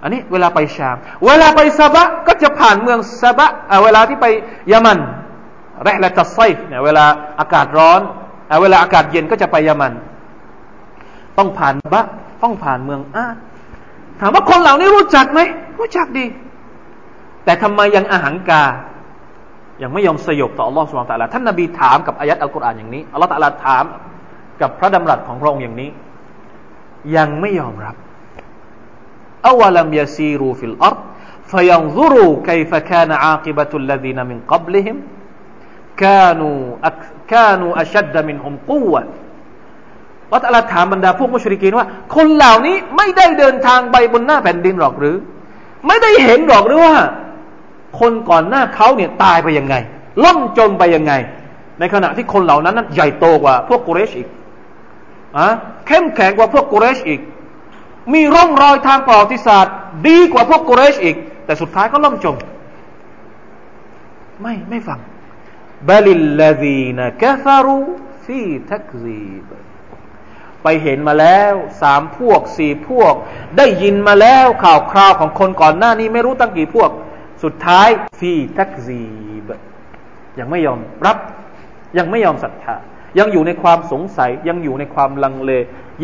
[0.02, 3.50] อันนี้เวลาไปชาม เวลาไปซาบะก็จะผ่านเมืองซาบะ
[3.84, 4.26] เวลาที่ไป
[4.72, 5.00] ยามัน
[5.84, 7.06] แรกและตัดไซเนี่ยเวลา
[7.40, 8.02] อากาศร้อน
[8.62, 9.94] เวลาอากาศเย็นก็จะไปยามัน
[11.38, 12.06] ต้องผ่านบะ
[12.44, 13.36] ต้องผ่านเมืองอาถ
[14.25, 15.41] ามว่าคนเหล่านี้รู้จักไหม
[15.79, 16.27] รู้จักดี
[17.45, 18.65] แต่ทำไมยังอาหังกา
[19.83, 23.85] ยังไม่ยอมสยบต่ออัลลอฮฺสุบานตะลาท่านนบีถามกับอายัดอัลกุรอานอย่างนี้ อัลลอฮฺตะลาถาม
[24.61, 25.91] กับพระดำรัสของพระองค์อย่างนี้
[27.17, 27.95] ยังไม่ยอมรับ
[29.49, 30.97] อวลัมยาซีรูฟิลอัร
[31.53, 34.97] فينظروا كيف كان عاقبة الذين من قبلهم
[35.97, 36.77] كانوا
[37.29, 39.03] كانوا أشد منهم قوة
[40.34, 45.16] วัตอัลถามบรรดาพวกมุชริกีนว่า คนเหล่านี้ไม่ได้เดินทางไปบนหน้าแผ่นดินหรอกหรือ
[45.88, 46.96] ไม่ได้เห็นหรอกหรือว่า
[48.00, 49.76] คนก่อนหน้าเขาเนี่ยตายไปยังไง
[50.24, 51.14] ล่มจมไปยังไง
[51.80, 54.28] ในขณะที่คนเหล่านั้นนั้นใหญ่โตกว่าพวกกุเรชอีก
[55.38, 55.48] อะ
[55.88, 57.22] เข้มแข็งกว่าพวกกุเรชอีก
[58.14, 59.74] มีร่องรอยทางประวัติศาสตร์
[60.08, 61.16] ดีกว่าพวกกุเรชอีก
[61.46, 62.36] แต่สุดท้ายก็ล่มจม
[64.42, 65.00] ไม่ไม่ฟัง
[65.90, 67.80] บลิลลดีนกฟารู
[68.26, 68.40] ฟี
[68.72, 69.50] ทักซีบ
[70.64, 73.14] ไปเห็นมาแล้วสามพวกสี่พวก
[73.58, 76.90] ได้ยินมาแล้วข่าวคราวของคนก่อนหน้านี้ไม่รู้ตั้งกี่พวก
[77.44, 77.90] สุดท้าย
[78.20, 79.02] ฟีทักซี
[79.48, 79.50] บ
[80.40, 81.18] ยังไม่ยอมรับ
[81.98, 82.76] ยังไม่ยอมศรัทธา
[83.20, 85.52] ยังอยู่ในความสงสัย ยังอยู่ในความลังเล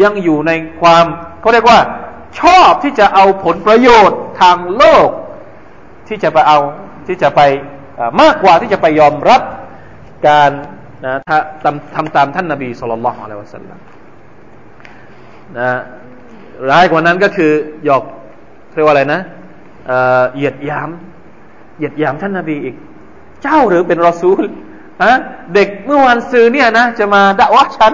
[0.01, 0.51] ยังอยู่ใน
[0.81, 1.05] ความ
[1.41, 1.79] เขาเรียกว่า
[2.39, 5.09] ชอบที่จะเอาผลประโยชน์ทางโลก
[6.07, 6.59] ที่จะไปเอา
[7.07, 7.41] ที่จะไป
[8.21, 9.41] มากกว่าที่จะไปยอมรับ
[10.27, 10.51] การ
[11.05, 11.15] นะ
[11.95, 13.79] ทำตามท่านนาบีสุลต่านละอะลัยวะสัลลัม
[15.58, 15.68] นะ
[16.70, 17.52] ร้ายกว่านั้นก็คือ
[17.84, 18.04] หยอก
[18.74, 19.20] เรียกว่าอะไรนะ
[20.34, 20.90] เหยียดยาม
[21.76, 22.76] เหยียดยามท่านนาบีอีก
[23.42, 24.42] เจ้าหรือเป็นรอซูล
[25.04, 25.14] ฮะ
[25.54, 27.92] เด็กเมื่อวานซื้อเนี่ยนะจะมาด่าว่าฉัน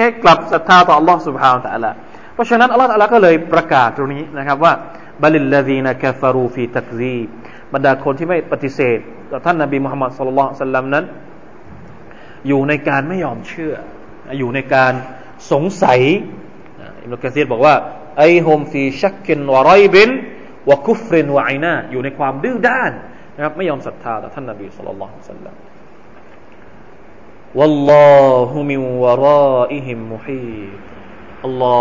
[0.00, 1.90] ให้กลับศรัทธาต่อ Allah سبحانه และ تعالى
[2.34, 4.72] เพราะฉะนั้น Allah تعالى ก็เลยประกาศตรงนี้นะครับว่า
[5.22, 7.18] บัลิลลาดีนกฟารูฟีตักซี
[7.72, 8.98] บรรดาคนที่ไม่ปฏิเสธ
[9.30, 11.04] ต่อท่านนาบีมุฮัมมัดสุลลัลสัลลัมนั้น
[12.48, 13.74] อยู่ในการไม่ยอมเชื่อ
[14.38, 14.92] อยู่ในการ
[15.52, 16.00] สงสัย
[17.04, 17.74] อิมรุกะซีรบอกว่า
[18.18, 20.10] ไอฮมฟีชักกินวะไรบิน
[20.70, 22.92] วะคุฟรินวะไอนาอยู่ในความดื้อด้าน
[23.36, 25.56] นะครับไม่ยอมศรัทธาต่อท่านนบีสุลต่านละสัลลัม
[27.58, 30.80] والله من ورائهم محيط
[31.44, 31.80] อัลลอ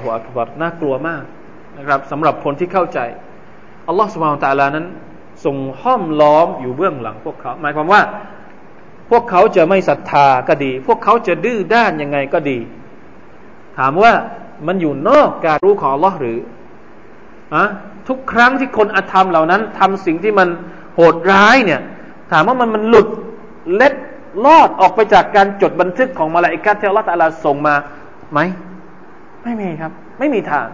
[0.00, 1.24] ฮฺอักบัรน่ากลัวมาก
[1.78, 2.98] นะครับสำหรับคนที่เข้าใจ
[3.88, 4.86] อัลลอฮฺสุบฮานตะลานั้น
[5.44, 8.02] ทรงห้อมล้อมอยู่เบื้องหลังพวกเขา หมายความว่า
[9.10, 12.58] พวกเขาจะไม่ศรัทธาก็ดี พวกเขาจะดื้อด้านยังไงก็ดี
[13.78, 14.12] ถามว่า
[14.67, 16.37] มันอยู่นอกการรู้ของ Allah หรือ
[17.55, 17.65] อะ
[18.07, 20.47] ทุกครั้งที่คนอธรรมเหล่านั้นทำสิ่งที่มัน
[20.95, 21.81] โหดร้ายเนี่ย
[22.31, 23.07] ถามว่ามันมันหลุด
[23.75, 23.93] เล็ด
[24.45, 27.75] ลอดออกไปจากการจดบันทึกของมาลาอิกาที่อัลลอฮฺตะลาส่งมา
[28.31, 28.39] ไหม
[29.43, 30.67] ไม่มีครับ ไม่มีทาง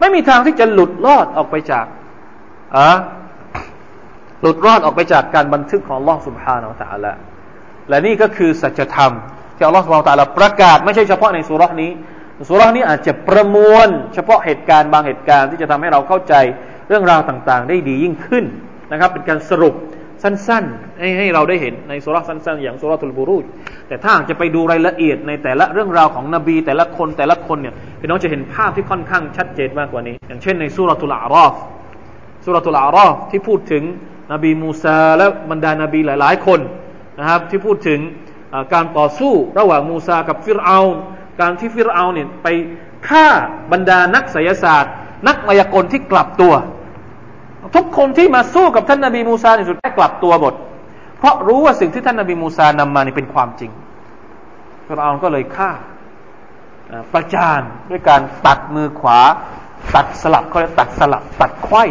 [0.00, 1.86] ไม่มีทางที่จะหลุดลอดออกไปจาก
[2.76, 2.90] อะ
[4.42, 7.14] หลุดรอดออกไปจากการบันทึกของลอสุบฮานาอัลลอฮ
[7.88, 9.12] และนี่ก็คือสัจธรรม
[9.56, 11.90] ที่อัลลอฮฺสุบฮานาอัลลอฮประกาศไม่ใช่เฉพาะในสุรานี้
[12.48, 16.34] สุรานี้อาจจะประมวล เฉพาะเหตุการณ์บางเหตุการณ์ที่จะทำให้เราเข้าใจ
[16.88, 18.44] เรื่องราวต่างๆ ได้ดียิ่งขึ้น
[18.92, 19.74] นะครับ เป็นการสรุป
[20.22, 23.44] สั้นๆให้ให้เราได้เห็นในสุราสั้น ๆ อย่างสุราตุลบูรุจ
[23.88, 31.54] แต่ถ้าจะไปดูรายละเอียดในแต่ละเรื่องราวของนบี แต่ละคนแต่ละคนเนี่ยพี่น้องจะเห็นภาพที่ค่อนข้างชัดเจนมากกว่านี้ อย่างเช่นในสุราตุลอารอฟ
[32.44, 33.82] สุราตุลอารอฟที่พูดถึง
[34.32, 36.60] นบีมูซาและบรรดานาบีหลาย ๆ คน
[37.18, 38.00] นะครับที่พูดถึง
[38.72, 40.78] การต่อสู้ระหว่างมูซากับฟิรเอา
[41.40, 42.48] การที่ฟิรเอาเนี่ยไป
[43.08, 43.26] ฆ่า
[43.72, 44.92] บรรดานักไสยศาสตร์
[45.28, 46.52] นักมายากลที่กลับตัว
[47.76, 50.54] ทุกคนที่มาสู้กับท่านนาบีมูซาในสุดท้ายกลับตัวหมด
[51.18, 53.70] เพราะรู้ว่าสิ่งที่ท่านนาบีมูซานำมานี่เป็นความจริง
[54.86, 55.70] ฟิรเอาก็เลยฆ่า
[57.12, 57.60] ประจาน
[57.90, 59.18] ด้วยการตัดมือขวา
[59.94, 61.84] ตัดสลับเขาเรียกตัดสลับ ตัดไขว้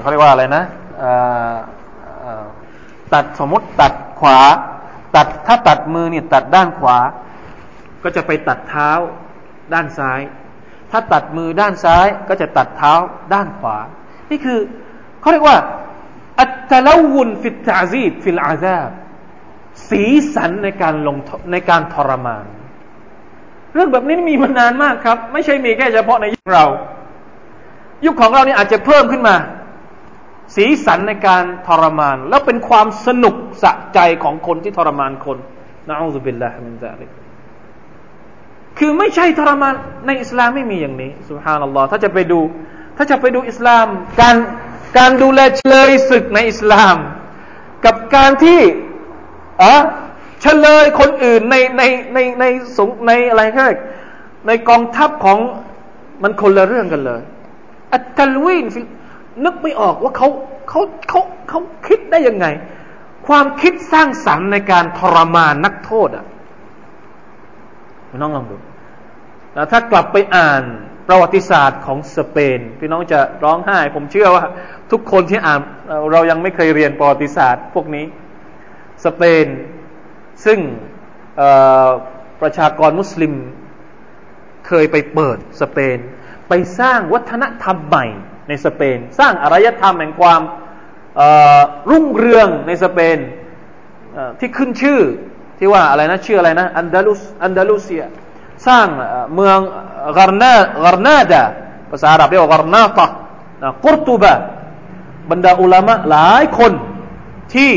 [0.00, 0.64] เขาเรียกว่าอะไรนะ
[3.14, 4.38] ตัดสมมติตัดขวา
[5.16, 6.98] ตัดถ้าตัดมือเนี่ยตัดด้านขวา
[8.02, 8.90] ก็จะไปตัดเท้า
[9.72, 10.20] ด้านซ้าย
[10.90, 12.92] ถ้าตัดมือด้านซ้ายก็จะตัดเท้า
[13.34, 13.76] ด้านขวา
[14.30, 14.58] นี่คือ
[15.20, 15.58] เขาเรียกว่า
[16.40, 18.90] التلون في التعذيب في العذاب
[19.88, 20.02] สี
[20.34, 21.16] สันในการลง
[21.52, 22.46] ในการทรมาน
[23.74, 26.64] เรื่องแบบนี้มีมานานมากครับ ไม่ใช่มีแค่เฉพาะในยุคเรา
[28.06, 29.36] ยุคของเรานี่อาจจะเพิ่มขึ้นมา
[30.54, 35.38] สีสันในการทรมาน แล้วเป็นความสนุกสะใจของคนที่ทรมานคน
[35.88, 37.10] นะอัลลอฮฺบิลลาฮิมินซาลิก
[38.78, 39.74] คือไม่ใช่ทรมาน
[40.06, 42.40] ในอิสลามไม่มีอย่างนี้สุฮานัลลอฮ์ถ้าจะไปดู
[42.96, 43.86] ถ้าจะไปดูอิสลาม
[44.20, 44.36] การ
[44.98, 46.96] การดูแลเฉลยศึกในอิสลาม
[47.84, 48.60] กับการที่
[49.62, 49.76] อะ
[50.42, 51.82] เฉลยคนอื่นในใน
[52.14, 52.44] ในใน
[52.76, 53.66] สงในอะไรแค่
[54.46, 55.38] ในกองทัพของ
[56.22, 57.22] มันคนละเรื่องกันเลย
[57.94, 58.64] อัตตลวิน
[59.44, 60.28] นึกไม่ออกว่าเขา
[60.68, 62.46] เขาเขาเขาคิดได้ยังไง
[63.26, 66.26] ความคิดสร้างสรรค์ในการทรมานนักโทษอะ
[68.10, 68.56] พี่น้องลองดู
[69.56, 70.62] นะถ้ากลับไปอ่าน
[71.08, 74.44] ประวัติศาสตร์ของสเปนพี่น้องจะร้องไห้ ผมเชื่อว่า
[74.92, 75.60] ทุกคนที่อ่าน
[76.12, 78.04] เรายังไม่เคยเรียนประวัติศาสตร์ พวกนี้
[79.04, 79.46] สเปน
[80.44, 80.58] ซึ่ง
[82.42, 83.34] ประชากรมุสลิม
[84.66, 85.98] เคยไปเปิดสเปน
[86.48, 88.06] ไปสร้างวัฒนธรรมใหม่
[88.48, 90.40] ในสเปน สร้างอารยธรรมแห่งความ
[91.90, 93.18] รุ่งเรืองในสเปน
[94.40, 95.00] ที่ขึ้นชื่อ
[95.58, 98.04] ที่ว่าอะไรนะชื่ออะไรนะอันดาลุสอันดาลูเซีย
[98.66, 98.86] สร้าง
[99.34, 99.58] เมือง
[100.18, 100.52] กรนา
[100.84, 101.42] กรนาดา
[101.90, 103.06] ภาษาอาหรับเรียกว่ากรนาตะ
[103.84, 104.34] กุรตูบะ
[105.30, 106.72] บรรดาอุลามะหลายคน
[107.54, 107.72] ที่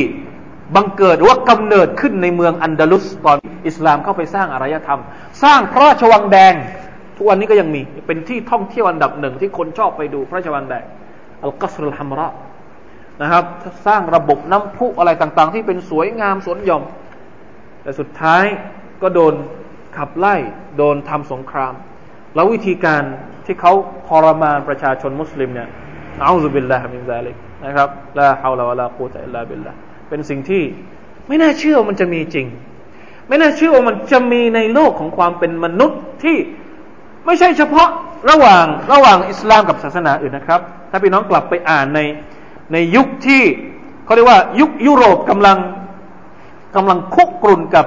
[0.75, 3.37] บังเกิดว่ากำเนิดขึ้นในเมืองอันดาลุสตอน
[3.67, 5.01] อิสลามเข้าไปสร้างอารยธรรม
[5.43, 6.53] สร้างพระราชวังแดง
[7.17, 10.83] ทุกวันนี้ก็ยังมี เป็นที่ท่องเที่ยวอันดับหนึ่งที่คนชอบไปดูพระราชวังแดง
[11.43, 12.27] อัลกัสรุลฮัมระ
[13.21, 13.43] นะครับ
[13.85, 16.83] สร้างระบบน้ำพุอะไรต่างๆ ที่เป็นสวยงามสวนหย่อม
[17.81, 18.43] แต่สุดท้าย
[19.01, 19.33] ก็โดน
[19.97, 20.35] ขับไล่
[20.77, 21.73] โดนทำสงคราม
[22.35, 23.03] แล้ววิธีการ
[23.45, 23.73] ที่เขา
[24.07, 25.69] ทรมานประชาชนมุสลิมเนี่ย
[26.21, 29.71] เอาซุบิลลาฮ์มินซาลิกนะครับลาฮาวลาวะลากูตะอิลลาบิลลา
[30.09, 30.63] เป็นสิ่งที่
[31.27, 32.47] ไม่น่าเชื่อมันจะมีจริง
[33.27, 36.37] ไม่น่าเชื่อว่ามันจะมีในโลกของความเป็นมนุษย์ที่
[37.27, 37.89] ไม่ใช่เฉพาะ
[38.29, 40.61] ระหว่างระหว่างอิสลามกับศาสนาอื่นนะครับ
[40.91, 41.99] ถ้าพี่น้องกลับไปอ่านใน
[42.73, 43.41] ในยุคที่
[44.05, 45.57] เขาเรียกว่ายุคยุโรปกำลัง
[46.75, 47.85] กำลังคุกกรุ่นกับ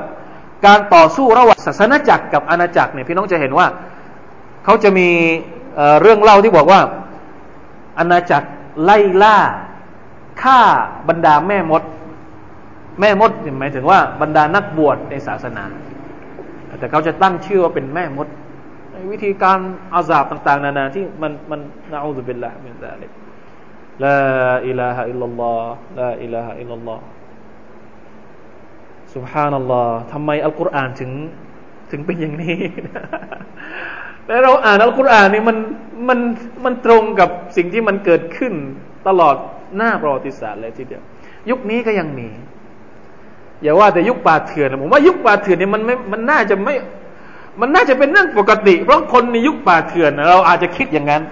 [0.67, 3.67] การต่อสู้ระหว่างศาสนาจักรกับอาณาจักรเนี่ยพี่น้องจะเห็นว่า
[4.65, 5.09] เขาจะมี
[5.77, 6.81] เเรื่องเล่าที่บอกว่า
[7.99, 8.49] อาณาจักร
[8.83, 9.39] ไล่ล่า
[10.43, 10.61] ฆ่า
[11.09, 11.83] บรรดาแม่มด
[13.01, 15.65] แม่มดหมายถึงว่าบรรดานักบวชในศาสนา
[16.79, 18.27] แต่เขาจะตั้งชื่อว่าเป็นแม่มด
[19.13, 19.59] วิธีการ
[19.95, 21.61] อาสาบต่าง ๆ นานาที่มันมัน
[21.93, 23.11] نعوذ بالله من ذلك
[24.05, 31.11] لا إله إلا الله لا إله إلا الله سبحان الله ทำไมอัลกุรอานถึง
[31.91, 32.59] ถึงเป็นอย่างนี้
[34.27, 35.57] แล้วเราอ่านอัลกุรอานนี่มัน
[36.09, 36.19] มัน
[36.65, 38.53] มันตรงกับสิ่งที่มันเกิดขึ้น
[39.09, 39.37] ตลอด
[39.77, 41.03] หน้าประวัติศาสตร์เลยทีเดียว
[41.51, 42.29] ยุคนี้ก็ยังมี
[43.63, 46.75] อย่าว่าแต่ยุคป่าเถื่อนผมว่ายุคป่าเถื่อนนี่มันไม่มันน่าจะไม่
[47.61, 51.23] มันน่าจะเป็นเรื่องปกติ เพราะคนในยุคป่าเถื่อน เราอาจจะคิดอย่างนั้น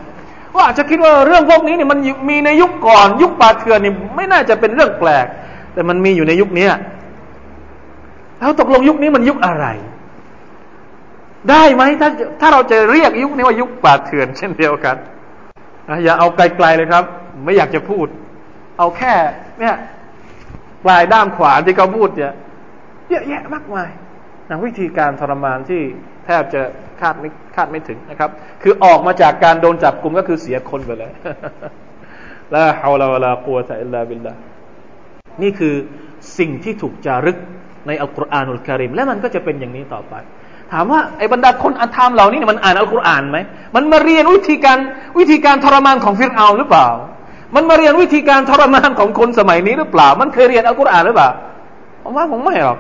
[0.55, 1.99] ว่าอาจจะคิดว่าเรื่องพวกนี้เนี่ยมัน
[2.29, 5.26] มีในยุคก่อน ยุคป่าเถื่อนนี่ไม่น่าจะเป็นเรื่องแปลก
[5.74, 6.66] แต่มันมีอยู่ในยุคนี้
[8.39, 9.66] แล้วตกลงยุคนี้มันยุคอะไร
[11.51, 12.09] ได้ไหมถ้า
[12.41, 14.97] ถ้าเราจะเรียกยุคนี้ว่ายุคป่าเถื่อน เช่นเดียวกัน
[16.05, 17.05] อย่าเอาไกลๆเลยครับ
[17.45, 18.07] ไม่อยากจะพูด
[18.79, 19.14] เอาแค่
[19.61, 19.74] เนี่ย
[20.85, 22.33] ปลายด้ามขวานที่เขาพูดเนี่ย
[23.11, 23.91] เยอะแยะมากมาย
[24.49, 25.83] นะวิธีการทรมานที่
[26.29, 26.62] แทบจะ
[27.01, 28.31] คาดไม่คาดไม่ถึงนะครับ
[28.62, 31.12] คือออกมาจากการโดนจับกลุ่มก็คือเสียคนไปเลย
[32.55, 34.33] ลาฮาวลาวะลากุวตะอิลลาบิลลา
[35.43, 35.74] นี่คือ
[36.39, 37.39] สิ่งที่ถูกจารึก
[37.87, 40.14] ในอัลกุรอานุลกริมและมันก็จะเป็นอย่างนี้ต่อไป
[40.72, 43.39] ถามว่าไอ้บรรดาคนอาธรรมเหล่านี้มันอ่านอัลกุรอานไหม
[43.76, 44.79] มันมาเรียนวิธีการ
[45.18, 46.87] วิธีการทรมานของฟิรเอาหรือเปล่า
[47.55, 51.31] มันมาเรียนวิธีการทรมานของคนสมัยนี้หรือเปล่า มันเคยเรียนอัลกุรอานหรือเปล่า
[52.03, 52.79] ผมว่าผมไม่หรอก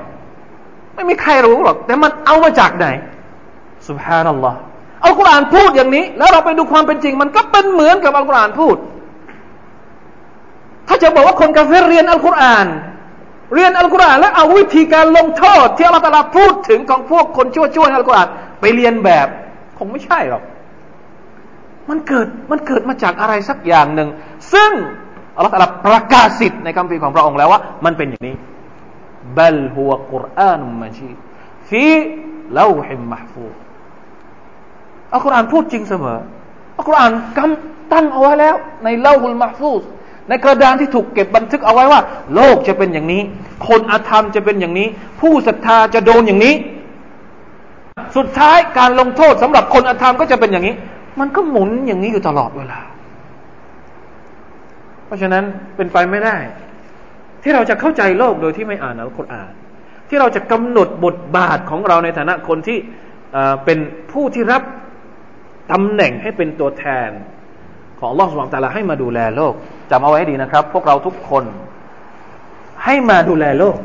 [0.94, 2.86] ไม่มีใครรู้หรอก แต่มันเอามาจากไหน
[3.88, 4.58] สุบฮานัลลอฮ์
[5.04, 8.76] อัลกุรอานพูดอย่างนี้ แล้วเราไปดูความเป็นจริง มันก็เป็นเหมือนกับอัลกุรอานพูด
[10.88, 12.66] ถ้าจะบอกว่าคนกาเฟรเรียนอัลกุรอาน
[13.54, 18.28] เรียนอัลกุรอานแล้วเอาวิธีการลงโทษ ที่อัลลอฮฺพูดถึงของพวกคนชั่วๆในอัลกุรอาน
[18.60, 19.28] ไปเรียนแบบ
[19.78, 20.42] คงไม่ใช่หรอก
[21.88, 24.08] มันเกิดมันเกิดมาจากอะไรสักอย่างหนึ่ง
[24.52, 24.70] ซึ่ง
[25.36, 25.54] อัลลอฮฺ
[25.86, 28.36] ประกาศสิทธิ์ในคำพีของพระองค์แล้วว่า มันเป็นอย่างนี้
[29.38, 31.12] บัลฮุวกุรอานุมจี
[31.68, 31.86] ฟี
[32.58, 33.44] ลาฮิมมหฟู
[35.12, 36.18] อัลกุรอานพูดจริงเสมอ
[36.76, 38.54] อัลกุรอานกำตั้งเอาไว้แล้ว
[38.84, 39.82] ในเล่าฮุลมหฟูซ
[40.28, 42.00] ในกระดานที่ถูกเก็บบันทึกเอาไว้ว่า
[42.34, 43.22] โลกจะเป็นอย่างนี้
[43.68, 44.88] คนอาธรรมจะเป็นอย่างนี้
[45.20, 46.54] ผู้ศรัทธาจะโดนอย่างนี้
[48.16, 50.74] สุดท้ายการลงโทษสำหรับคนอาธรรมก็จะเป็นอย่างนี้
[51.20, 52.80] มันก็หมุนอย่างนี้อยู่ตลอดเวลา
[55.06, 55.44] เพราะฉะนั้น
[55.76, 56.36] เป็นไปไม่ได้
[57.42, 59.52] ที่เราจะเข้าใจโลกโดยที่ไม่อ่านอัลกุรอาน
[60.08, 62.78] ที่เราจะกำหนดบทบาทของเราในฐานะคนที่
[63.64, 63.78] เป็น
[64.12, 64.62] ผู้ที่รับ
[65.72, 67.10] ตำแหน่งให้เป็นตัวแทน
[68.00, 69.52] ของลอสวงแต่ละให้มาดูแลโลก
[69.90, 71.44] จำเอาไว้ดีนะครับ พวกเราทุกคน
[72.84, 73.78] ให้มาดูแลโลก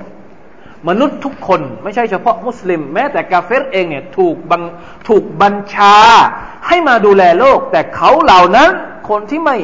[0.89, 4.63] มนุษย์ทุกคนไม่ใช่เฉพาะมุสลิม แม้แต่กาเฟรเองเนี่ยถูกบัง
[5.07, 5.95] ถูกบัญชา
[6.67, 8.69] ให้มาดูแลโลก แต่เขาเหล่านั้น
[9.09, 9.57] คนที่ไม่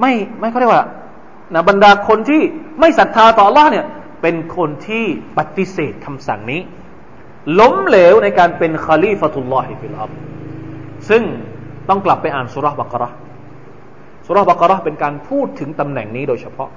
[0.00, 0.84] ไม่ไม่เขาเรียกว่า
[1.54, 2.42] นะบรรดาคนที่
[2.80, 3.86] ไม่ศรัทธาต่อล l เนี่ย
[4.22, 5.04] เป็นคนที่
[5.38, 6.60] ปฏิเสธคำสั่งนี้
[7.58, 10.12] ล้มเหลวในการเป็นคาลีฟะตุลลอฮิฟิลอัล
[11.08, 11.22] ซึ่ง
[11.88, 13.08] ต้องกลับไปอ่านสุรบักระ
[14.26, 16.70] สุรบักระเป็นการพูดถึงตำแหน่งนี้โดยเฉพาะ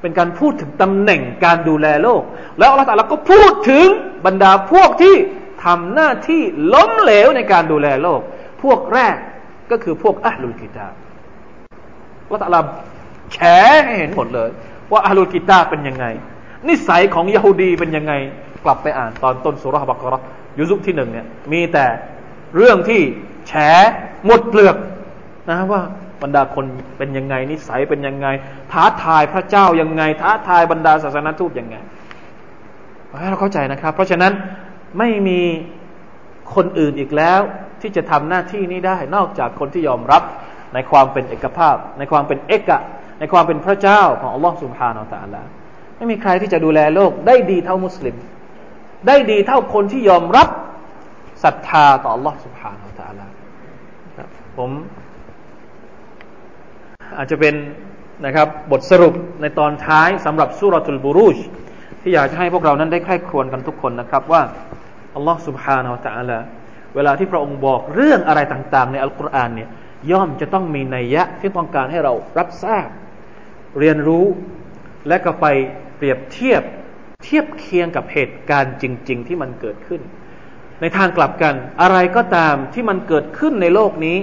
[0.00, 2.22] เป็นการพูดถึงตำแหน่งการดูแลโลก
[2.58, 3.86] แล้วอัลลอฮฺก็พูดถึง
[4.26, 5.16] บรรดาพวกที่
[5.64, 6.42] ทำหน้าที่
[6.74, 8.20] ล้มเหลวในการดูแลโลก
[8.62, 9.16] พวกแรก
[9.70, 10.86] ก็คือพวกอัลลุลกิตา
[12.24, 12.66] อัลลอฮฺ
[13.32, 13.38] แฉ
[13.84, 14.50] ให้เห็นหมดเลย
[14.92, 16.06] ว่าอัลลุลกิตาเป็นยังไง
[16.68, 18.12] นิสัยของยะฮูดีเป็นยังไง
[18.64, 20.20] กลับไปอ่านตอนต้นสุรบักระ
[20.58, 21.86] ยุซุกที่หนึ่งเนี่ยมีแต่
[22.56, 23.02] เรื่องที่
[23.48, 23.52] แฉ
[24.26, 24.76] หมดเปลือก
[25.50, 25.80] นะว่า
[26.22, 26.64] บรรดาคน
[26.98, 28.26] เป็นยังไงนิสัยเป็นยังไง
[28.72, 31.76] ท้าทายพระเจ้ายังไง ท้าทายบรรดาศาสนาทูตยังไง
[33.20, 34.32] ให้เราเข้าใจนะครับ เพราะฉะนั้น
[34.98, 35.40] ไม่มี
[36.54, 37.40] คนอื่นอีกแล้ว
[37.80, 40.22] ที่จะทำหน้าที่นี้ได้ นอกจากคนที่ยอมรับ
[40.74, 42.80] ในความเป็นเอกภาพ ในความเป็นเอกะ
[43.18, 45.46] ในความเป็นพระเจ้าของอัลลอฮฺสุบฮานาอัลลอฮฺ
[45.96, 48.16] ไม่มีใครที่จะดูแลโลก ได้ดีเท่ามุสลิม
[49.06, 50.48] ได้ดีเท่าคนที่ยอมรับ
[51.44, 53.29] ศรัทธาต่ออัลลอฮฺสุบฮานาอัลลอฮฺ
[54.59, 54.71] ผม
[57.17, 57.55] อาจจะเป็น
[58.25, 61.37] นะครับบทสรุปในตอนท้ายสำหรับสุรทูลบูรุช
[62.01, 64.41] ที่อยากจะให้พวกเรานั้นได้ใคร่ครวญกันทุกคนนะครับว่า
[65.15, 66.39] อัลลอฮ์ سبحانه และ تعالى
[66.95, 69.69] เวลาที่พระองค์บอกเรื่องอะไรต่างๆ ในอัลกุรอานเนี่ย
[70.11, 72.87] ย่อมจะต้องมีนัยยะที่ต้องการให้เรารับทราบ
[73.79, 74.25] เรียนรู้
[75.07, 75.45] และก็ไป
[75.97, 76.63] เปรียบเทียบ
[77.23, 80.01] เทียบเคียงกับเหตุการณ์จริง ๆ ที่มันเกิดขึ้น
[80.81, 84.17] ในทางกลับกันอะไรก็ตามที่มันเกิดขึ้นในโลกนี้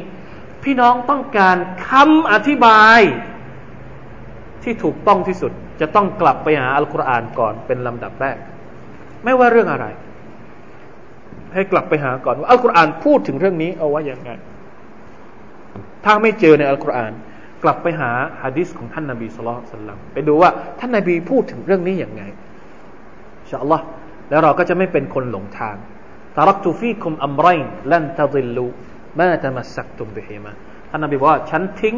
[0.70, 1.58] พี่น้องต้องการ
[1.90, 3.00] คำอธิบาย
[4.64, 5.52] ที่ถูกต้องที่สุด
[5.82, 8.38] จะต้องกลับไปหาอัลกุรอานก่อนเป็นลำดับแรก
[9.24, 9.86] ไม่ว่าเรื่องอะไร
[11.54, 14.32] ให้กลับไปหาก่อนว่าอัลกุรอานพูดถึงเรื่องนี้เอาไว้อย่างไง
[16.06, 17.12] ถ้าไม่เจอในอัลกุรอาน
[17.64, 18.12] กลับไปหา
[18.42, 20.50] ฮะดิษของท่านนาบีสุลต่านไปดูว่า
[20.80, 22.24] ท่านนาบีพูดถึงเรื่องนี้อย่างไง
[23.50, 23.86] ชาอัลลอฮ์
[24.30, 25.76] แล้วเราก็จะไม่เป็นคนหลงทาง
[26.36, 28.68] ตารักตุฟีคุมอัมไรน์ลันตะดิลู
[29.20, 30.52] มาตมัสักตุมบิฮิมา
[30.90, 31.96] ท่านนบีบอกว่าฉันทิ้ง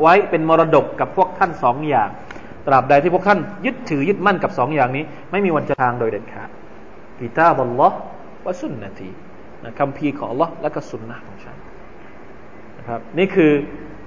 [0.00, 2.10] ไว้เป็นมรดกกับพวกท่านสองอย่าง
[2.66, 6.48] ตราบใดที่พวกท่านยึดถือยึดมั่นกับสองอย่างนี้ ไม่มีวันจะทางโดยเด็ดขาด
[7.18, 7.98] กิตาบัลลอฮ์
[8.46, 9.10] วะสุนนะที
[9.64, 11.56] นะคำพีของ Allah และก็สุนนะของฉัน
[12.78, 13.52] นะครับนี่คือ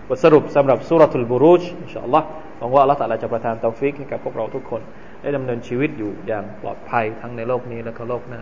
[0.07, 4.81] บทสรุปสำหรับสุรทูลบุรุชอินชาอัลลอฮ์หวังว่า Allah ตะลาจะประทานเตาฟิกให้กับพวกเราทุกคน
[5.21, 8.41] ได้ดำเนินชีวิตอยู่อย่างปลอดภัยทั้งในโลกนี้และก็โลกหน้า